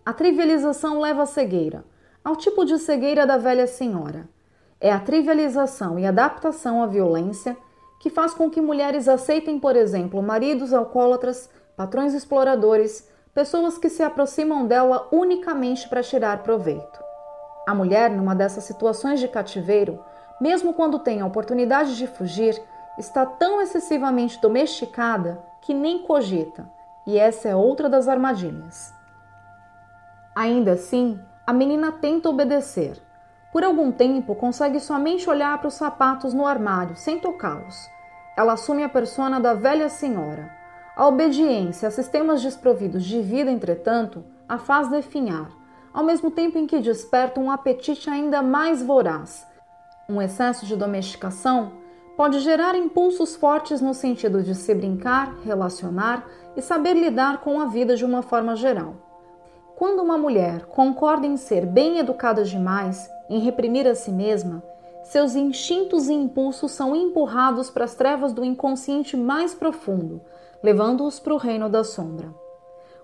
A 0.04 0.12
trivialização 0.12 1.00
leva 1.00 1.22
à 1.22 1.26
cegueira, 1.26 1.84
ao 2.22 2.36
tipo 2.36 2.64
de 2.64 2.78
cegueira 2.78 3.26
da 3.26 3.38
velha 3.38 3.66
senhora. 3.66 4.28
É 4.80 4.92
a 4.92 5.00
trivialização 5.00 5.98
e 5.98 6.04
adaptação 6.04 6.82
à 6.82 6.86
violência 6.86 7.56
que 7.98 8.10
faz 8.10 8.34
com 8.34 8.50
que 8.50 8.60
mulheres 8.60 9.08
aceitem, 9.08 9.58
por 9.58 9.74
exemplo, 9.74 10.22
maridos 10.22 10.72
alcoólatras, 10.72 11.48
patrões 11.76 12.14
exploradores, 12.14 13.08
pessoas 13.34 13.76
que 13.76 13.90
se 13.90 14.02
aproximam 14.02 14.66
dela 14.66 15.08
unicamente 15.12 15.88
para 15.88 16.02
tirar 16.02 16.42
proveito. 16.42 17.04
A 17.66 17.74
mulher, 17.74 18.10
numa 18.10 18.34
dessas 18.34 18.64
situações 18.64 19.20
de 19.20 19.28
cativeiro, 19.28 20.02
mesmo 20.40 20.72
quando 20.72 20.98
tem 20.98 21.20
a 21.20 21.26
oportunidade 21.26 21.96
de 21.96 22.06
fugir, 22.06 22.60
está 22.98 23.26
tão 23.26 23.60
excessivamente 23.60 24.40
domesticada 24.40 25.42
que 25.60 25.74
nem 25.74 25.98
cogita, 25.98 26.66
e 27.06 27.18
essa 27.18 27.48
é 27.48 27.54
outra 27.54 27.88
das 27.88 28.08
armadilhas. 28.08 28.94
Ainda 30.34 30.72
assim, 30.72 31.20
a 31.46 31.52
menina 31.52 31.92
tenta 31.92 32.28
obedecer. 32.28 33.00
Por 33.52 33.64
algum 33.64 33.90
tempo, 33.90 34.34
consegue 34.34 34.80
somente 34.80 35.28
olhar 35.28 35.58
para 35.58 35.68
os 35.68 35.74
sapatos 35.74 36.34
no 36.34 36.46
armário, 36.46 36.96
sem 36.96 37.18
tocá-los. 37.18 37.88
Ela 38.36 38.52
assume 38.52 38.82
a 38.82 38.88
persona 38.88 39.40
da 39.40 39.54
velha 39.54 39.88
senhora. 39.88 40.55
A 40.96 41.06
obediência 41.06 41.88
a 41.88 41.90
sistemas 41.90 42.40
desprovidos 42.40 43.04
de 43.04 43.20
vida, 43.20 43.50
entretanto, 43.50 44.24
a 44.48 44.56
faz 44.56 44.88
definhar, 44.88 45.50
ao 45.92 46.02
mesmo 46.02 46.30
tempo 46.30 46.56
em 46.56 46.66
que 46.66 46.78
desperta 46.78 47.38
um 47.38 47.50
apetite 47.50 48.08
ainda 48.08 48.40
mais 48.40 48.82
voraz. 48.82 49.46
Um 50.08 50.22
excesso 50.22 50.64
de 50.64 50.74
domesticação 50.74 51.72
pode 52.16 52.40
gerar 52.40 52.74
impulsos 52.74 53.36
fortes 53.36 53.82
no 53.82 53.92
sentido 53.92 54.42
de 54.42 54.54
se 54.54 54.74
brincar, 54.74 55.34
relacionar 55.44 56.26
e 56.56 56.62
saber 56.62 56.94
lidar 56.94 57.42
com 57.42 57.60
a 57.60 57.66
vida 57.66 57.94
de 57.94 58.02
uma 58.06 58.22
forma 58.22 58.56
geral. 58.56 58.94
Quando 59.76 60.00
uma 60.00 60.16
mulher 60.16 60.64
concorda 60.64 61.26
em 61.26 61.36
ser 61.36 61.66
bem 61.66 61.98
educada 61.98 62.42
demais, 62.42 63.06
em 63.28 63.40
reprimir 63.40 63.86
a 63.86 63.94
si 63.94 64.10
mesma, 64.10 64.62
seus 65.08 65.36
instintos 65.36 66.08
e 66.08 66.12
impulsos 66.12 66.72
são 66.72 66.94
empurrados 66.94 67.70
para 67.70 67.84
as 67.84 67.94
trevas 67.94 68.32
do 68.32 68.44
inconsciente 68.44 69.16
mais 69.16 69.54
profundo, 69.54 70.20
levando-os 70.62 71.20
para 71.20 71.32
o 71.32 71.36
reino 71.36 71.68
da 71.68 71.84
sombra. 71.84 72.34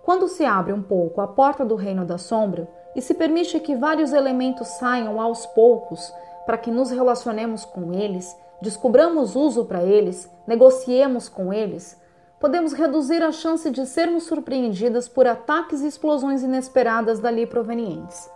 Quando 0.03 0.27
se 0.27 0.45
abre 0.45 0.73
um 0.73 0.83
pouco 0.83 1.21
a 1.21 1.29
porta 1.29 1.65
do 1.65 1.77
reino 1.77 2.05
da 2.05 2.19
sombra, 2.19 2.69
e 2.95 3.01
se 3.01 3.15
permite 3.15 3.59
que 3.61 3.77
vários 3.77 4.13
elementos 4.13 4.67
saiam 4.69 5.21
aos 5.21 5.47
poucos 5.47 6.13
para 6.45 6.59
que 6.59 6.71
nos 6.71 6.91
relacionemos 6.91 7.65
com 7.65 7.93
eles, 7.95 8.37
descubramos 8.61 9.37
uso 9.37 9.65
para 9.65 9.83
eles, 9.85 10.29
negociemos 10.47 11.29
com 11.29 11.53
eles, 11.53 11.97
podemos 12.41 12.73
reduzir 12.73 13.23
a 13.23 13.31
chance 13.31 13.71
de 13.71 13.87
sermos 13.87 14.25
surpreendidas 14.25 15.09
por 15.09 15.27
ataques 15.27 15.81
e 15.83 15.87
explosões 15.87 16.43
inesperadas 16.43 17.21
dali 17.21 17.47
provenientes. 17.47 18.29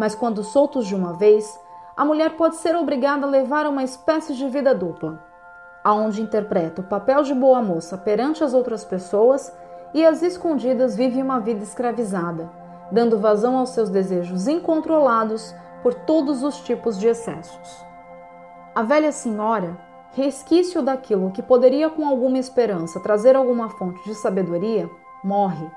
Mas 0.00 0.14
quando 0.14 0.42
soltos 0.42 0.86
de 0.86 0.94
uma 0.94 1.12
vez, 1.12 1.46
a 1.96 2.04
mulher 2.04 2.36
pode 2.36 2.56
ser 2.56 2.74
obrigada 2.74 3.26
a 3.26 3.30
levar 3.30 3.66
uma 3.66 3.84
espécie 3.84 4.34
de 4.34 4.48
vida 4.48 4.74
dupla, 4.74 5.22
aonde 5.84 6.22
interpreta 6.22 6.80
o 6.80 6.84
papel 6.84 7.22
de 7.22 7.34
boa 7.34 7.60
moça 7.60 7.98
perante 7.98 8.42
as 8.42 8.54
outras 8.54 8.84
pessoas 8.84 9.52
e 9.92 10.04
às 10.04 10.22
escondidas 10.22 10.96
vive 10.96 11.20
uma 11.20 11.38
vida 11.38 11.62
escravizada, 11.62 12.50
dando 12.90 13.18
vazão 13.18 13.58
aos 13.58 13.70
seus 13.70 13.90
desejos 13.90 14.48
incontrolados 14.48 15.54
por 15.82 15.92
todos 15.92 16.42
os 16.42 16.60
tipos 16.60 16.98
de 16.98 17.08
excessos. 17.08 17.84
A 18.74 18.82
velha 18.82 19.12
senhora, 19.12 19.76
resquício 20.12 20.82
daquilo 20.82 21.30
que 21.30 21.42
poderia 21.42 21.90
com 21.90 22.06
alguma 22.06 22.38
esperança 22.38 23.00
trazer 23.00 23.36
alguma 23.36 23.68
fonte 23.68 24.02
de 24.04 24.14
sabedoria, 24.14 24.88
morre, 25.22 25.70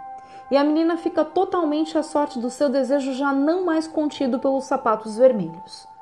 e 0.49 0.55
a 0.55 0.63
menina 0.63 0.95
fica 0.95 1.25
totalmente 1.25 1.97
à 1.97 2.03
sorte 2.03 2.39
do 2.39 2.49
seu 2.49 2.69
desejo 2.69 3.13
já 3.13 3.33
não 3.33 3.65
mais 3.65 3.87
contido 3.87 4.39
pelos 4.39 4.65
sapatos 4.65 5.17
vermelhos. 5.17 5.93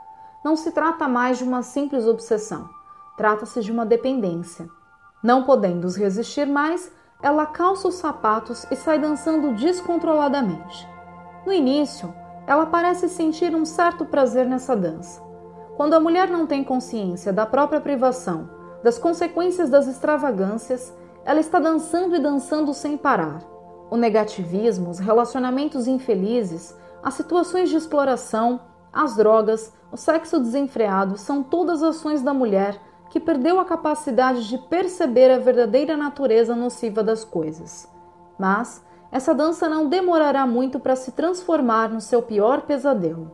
Não 0.44 0.56
se 0.58 0.72
trata 0.72 1.08
mais 1.08 1.38
de 1.38 1.44
uma 1.44 1.62
simples 1.62 2.06
obsessão, 2.06 2.70
trata-se 3.16 3.62
de 3.62 3.72
uma 3.72 3.86
dependência. 3.86 4.68
Não 5.24 5.44
podendo 5.44 5.88
resistir 5.88 6.46
mais, 6.46 6.92
ela 7.22 7.46
calça 7.46 7.88
os 7.88 7.96
sapatos 7.96 8.66
e 8.70 8.76
sai 8.76 9.00
dançando 9.00 9.54
descontroladamente. 9.54 10.86
No 11.46 11.54
início, 11.54 12.14
ela 12.46 12.66
parece 12.66 13.08
sentir 13.08 13.56
um 13.56 13.64
certo 13.64 14.04
prazer 14.04 14.46
nessa 14.46 14.76
dança. 14.76 15.22
Quando 15.78 15.94
a 15.94 16.00
mulher 16.00 16.30
não 16.30 16.46
tem 16.46 16.62
consciência 16.62 17.32
da 17.32 17.46
própria 17.46 17.80
privação, 17.80 18.50
das 18.84 18.98
consequências 18.98 19.70
das 19.70 19.88
extravagâncias, 19.88 20.94
ela 21.24 21.40
está 21.40 21.58
dançando 21.58 22.18
e 22.18 22.20
dançando 22.20 22.74
sem 22.74 22.98
parar. 22.98 23.40
O 23.90 23.96
negativismo, 23.96 24.90
os 24.90 25.00
relacionamentos 25.00 25.88
infelizes, 25.88 26.76
as 27.02 27.14
situações 27.14 27.70
de 27.70 27.78
exploração, 27.78 28.60
as 28.94 29.16
drogas, 29.16 29.74
o 29.92 29.98
sexo 29.98 30.40
desenfreado 30.40 31.18
são 31.18 31.42
todas 31.42 31.82
ações 31.82 32.22
da 32.22 32.34
mulher 32.34 32.80
que 33.10 33.20
perdeu 33.20 33.60
a 33.60 33.66
capacidade 33.66 34.48
de 34.48 34.58
perceber 34.58 35.32
a 35.32 35.40
verdadeira 35.40 35.98
natureza 35.98 36.56
nociva 36.56 37.04
das 37.04 37.24
coisas. 37.24 37.92
Mas 38.38 38.86
essa 39.12 39.34
dança 39.34 39.68
não 39.68 39.88
demorará 39.88 40.46
muito 40.46 40.80
para 40.80 40.96
se 40.96 41.12
transformar 41.12 41.90
no 41.90 42.02
seu 42.02 42.22
pior 42.22 42.62
pesadelo. 42.62 43.32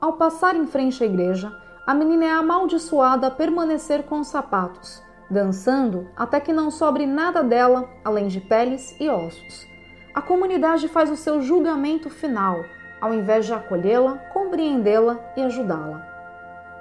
Ao 0.00 0.14
passar 0.14 0.56
em 0.56 0.66
frente 0.66 1.02
à 1.02 1.06
igreja, 1.06 1.52
a 1.86 1.94
menina 1.94 2.24
é 2.24 2.30
amaldiçoada 2.30 3.26
a 3.26 3.30
permanecer 3.30 4.04
com 4.04 4.20
os 4.20 4.28
sapatos, 4.28 5.02
dançando 5.30 6.08
até 6.16 6.38
que 6.38 6.52
não 6.52 6.70
sobre 6.70 7.06
nada 7.06 7.42
dela 7.42 7.88
além 8.04 8.28
de 8.28 8.40
peles 8.40 8.96
e 9.00 9.08
ossos. 9.08 9.66
A 10.14 10.22
comunidade 10.22 10.86
faz 10.88 11.10
o 11.10 11.16
seu 11.16 11.40
julgamento 11.40 12.08
final, 12.10 12.64
ao 13.02 13.12
invés 13.12 13.46
de 13.46 13.52
acolhê-la, 13.52 14.16
compreendê-la 14.32 15.18
e 15.36 15.42
ajudá-la. 15.42 16.06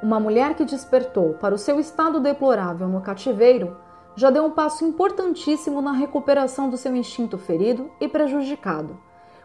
Uma 0.03 0.19
mulher 0.19 0.53
que 0.53 0.63
despertou 0.63 1.33
para 1.33 1.55
o 1.55 1.57
seu 1.57 1.79
estado 1.79 2.19
deplorável 2.19 2.87
no 2.87 3.01
cativeiro 3.01 3.75
já 4.15 4.29
deu 4.29 4.45
um 4.45 4.51
passo 4.51 4.85
importantíssimo 4.85 5.81
na 5.81 5.91
recuperação 5.91 6.69
do 6.69 6.77
seu 6.77 6.95
instinto 6.95 7.39
ferido 7.39 7.89
e 7.99 8.07
prejudicado, 8.07 8.99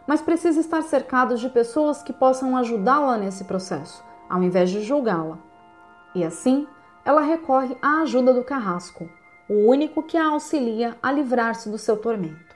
mas 0.05 0.21
precisa 0.21 0.59
estar 0.59 0.83
cercado 0.83 1.35
de 1.35 1.49
pessoas 1.49 2.03
que 2.03 2.13
possam 2.13 2.55
ajudá-la 2.55 3.17
nesse 3.17 3.45
processo, 3.45 4.03
ao 4.29 4.43
invés 4.43 4.69
de 4.69 4.81
julgá-la. 4.81 5.39
E 6.13 6.23
assim, 6.23 6.67
ela 7.03 7.21
recorre 7.21 7.75
à 7.81 8.01
ajuda 8.01 8.33
do 8.33 8.43
carrasco, 8.43 9.09
o 9.49 9.67
único 9.67 10.03
que 10.03 10.17
a 10.17 10.27
auxilia 10.27 10.95
a 11.01 11.11
livrar-se 11.11 11.69
do 11.69 11.77
seu 11.77 11.97
tormento. 11.97 12.55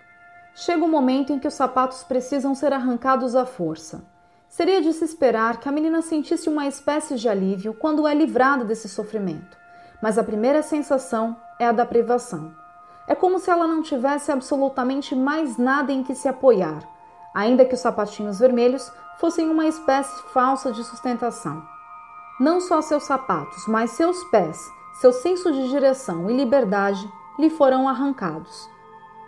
Chega 0.53 0.83
o 0.83 0.87
momento 0.87 1.33
em 1.33 1.39
que 1.39 1.47
os 1.47 1.53
sapatos 1.53 2.03
precisam 2.03 2.53
ser 2.53 2.71
arrancados 2.71 3.35
à 3.35 3.45
força. 3.45 4.10
Seria 4.51 4.81
de 4.81 4.91
se 4.91 5.05
esperar 5.05 5.61
que 5.61 5.69
a 5.69 5.71
menina 5.71 6.01
sentisse 6.01 6.49
uma 6.49 6.67
espécie 6.67 7.15
de 7.15 7.29
alívio 7.29 7.73
quando 7.73 8.05
é 8.05 8.13
livrada 8.13 8.65
desse 8.65 8.89
sofrimento, 8.89 9.57
mas 10.03 10.17
a 10.17 10.23
primeira 10.25 10.61
sensação 10.61 11.37
é 11.57 11.65
a 11.65 11.71
da 11.71 11.85
privação. 11.85 12.53
É 13.07 13.15
como 13.15 13.39
se 13.39 13.49
ela 13.49 13.65
não 13.65 13.81
tivesse 13.81 14.29
absolutamente 14.29 15.15
mais 15.15 15.55
nada 15.57 15.93
em 15.93 16.03
que 16.03 16.13
se 16.13 16.27
apoiar, 16.27 16.83
ainda 17.33 17.63
que 17.63 17.75
os 17.75 17.79
sapatinhos 17.79 18.39
vermelhos 18.39 18.91
fossem 19.21 19.49
uma 19.49 19.67
espécie 19.67 20.21
falsa 20.33 20.69
de 20.73 20.83
sustentação. 20.83 21.63
Não 22.37 22.59
só 22.59 22.81
seus 22.81 23.03
sapatos, 23.03 23.65
mas 23.67 23.91
seus 23.91 24.21
pés, 24.25 24.69
seu 24.99 25.13
senso 25.13 25.49
de 25.49 25.69
direção 25.69 26.29
e 26.29 26.35
liberdade 26.35 27.09
lhe 27.39 27.49
foram 27.49 27.87
arrancados. 27.87 28.69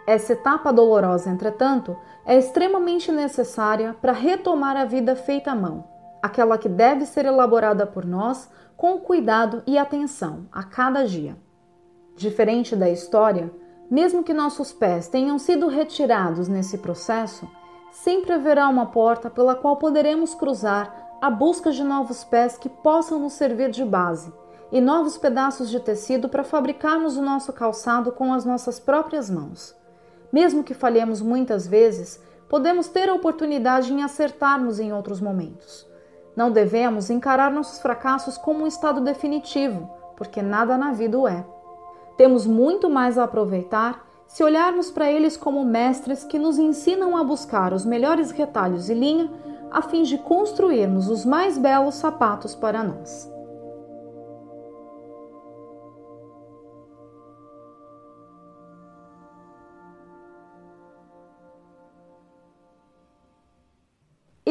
Essa 0.05 0.33
etapa 0.33 0.73
dolorosa, 0.73 1.29
entretanto, 1.29 1.95
é 2.25 2.37
extremamente 2.37 3.11
necessária 3.11 3.95
para 4.01 4.11
retomar 4.11 4.75
a 4.75 4.85
vida 4.85 5.15
feita 5.15 5.51
à 5.51 5.55
mão, 5.55 5.85
aquela 6.21 6.57
que 6.57 6.67
deve 6.67 7.05
ser 7.05 7.25
elaborada 7.25 7.87
por 7.87 8.05
nós 8.05 8.49
com 8.75 8.97
cuidado 8.99 9.63
e 9.65 9.77
atenção 9.77 10.45
a 10.51 10.63
cada 10.63 11.05
dia. 11.05 11.37
Diferente 12.15 12.75
da 12.75 12.89
história, 12.89 13.49
mesmo 13.89 14.23
que 14.23 14.33
nossos 14.33 14.73
pés 14.73 15.07
tenham 15.07 15.39
sido 15.39 15.67
retirados 15.67 16.47
nesse 16.47 16.77
processo, 16.77 17.49
sempre 17.91 18.33
haverá 18.33 18.67
uma 18.67 18.87
porta 18.87 19.29
pela 19.29 19.55
qual 19.55 19.77
poderemos 19.77 20.35
cruzar 20.35 21.17
à 21.21 21.29
busca 21.29 21.71
de 21.71 21.83
novos 21.83 22.23
pés 22.23 22.57
que 22.57 22.67
possam 22.67 23.19
nos 23.19 23.33
servir 23.33 23.69
de 23.69 23.85
base 23.85 24.33
e 24.71 24.81
novos 24.81 25.17
pedaços 25.17 25.69
de 25.69 25.79
tecido 25.79 26.27
para 26.27 26.43
fabricarmos 26.43 27.15
o 27.15 27.21
nosso 27.21 27.53
calçado 27.53 28.11
com 28.11 28.33
as 28.33 28.43
nossas 28.43 28.79
próprias 28.79 29.29
mãos. 29.29 29.82
Mesmo 30.33 30.63
que 30.63 30.73
falhemos 30.73 31.21
muitas 31.21 31.67
vezes, 31.67 32.19
podemos 32.49 32.87
ter 32.87 33.07
a 33.07 33.13
oportunidade 33.13 33.93
em 33.93 34.01
acertarmos 34.01 34.79
em 34.79 34.91
outros 34.91 35.21
momentos. 35.21 35.87
Não 36.35 36.49
devemos 36.49 37.11
encarar 37.11 37.51
nossos 37.51 37.79
fracassos 37.79 38.35
como 38.35 38.63
um 38.63 38.67
estado 38.67 38.99
definitivo, 38.99 39.87
porque 40.17 40.41
nada 40.41 40.75
na 40.75 40.91
vida 40.91 41.19
o 41.19 41.27
é. 41.27 41.45
Temos 42.17 42.47
muito 42.47 42.89
mais 42.89 43.19
a 43.19 43.25
aproveitar 43.25 44.07
se 44.25 44.43
olharmos 44.43 44.89
para 44.89 45.11
eles 45.11 45.37
como 45.37 45.63
mestres 45.63 46.23
que 46.23 46.39
nos 46.39 46.57
ensinam 46.57 47.15
a 47.15 47.23
buscar 47.23 47.71
os 47.71 47.85
melhores 47.85 48.31
retalhos 48.31 48.89
e 48.89 48.95
linha 48.95 49.29
a 49.69 49.83
fim 49.83 50.01
de 50.01 50.17
construirmos 50.17 51.09
os 51.09 51.23
mais 51.23 51.57
belos 51.59 51.95
sapatos 51.95 52.55
para 52.55 52.83
nós. 52.83 53.32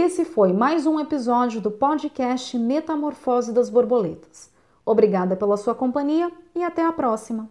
Esse 0.05 0.25
foi 0.25 0.53
mais 0.53 0.85
um 0.85 0.99
episódio 0.99 1.61
do 1.61 1.71
podcast 1.71 2.59
Metamorfose 2.59 3.53
das 3.53 3.71
Borboletas. 3.71 4.51
Obrigada 4.85 5.37
pela 5.37 5.57
sua 5.57 5.77
companhia 5.77 6.29
e 6.57 6.65
até 6.65 6.85
a 6.85 6.93
próxima! 6.93 7.49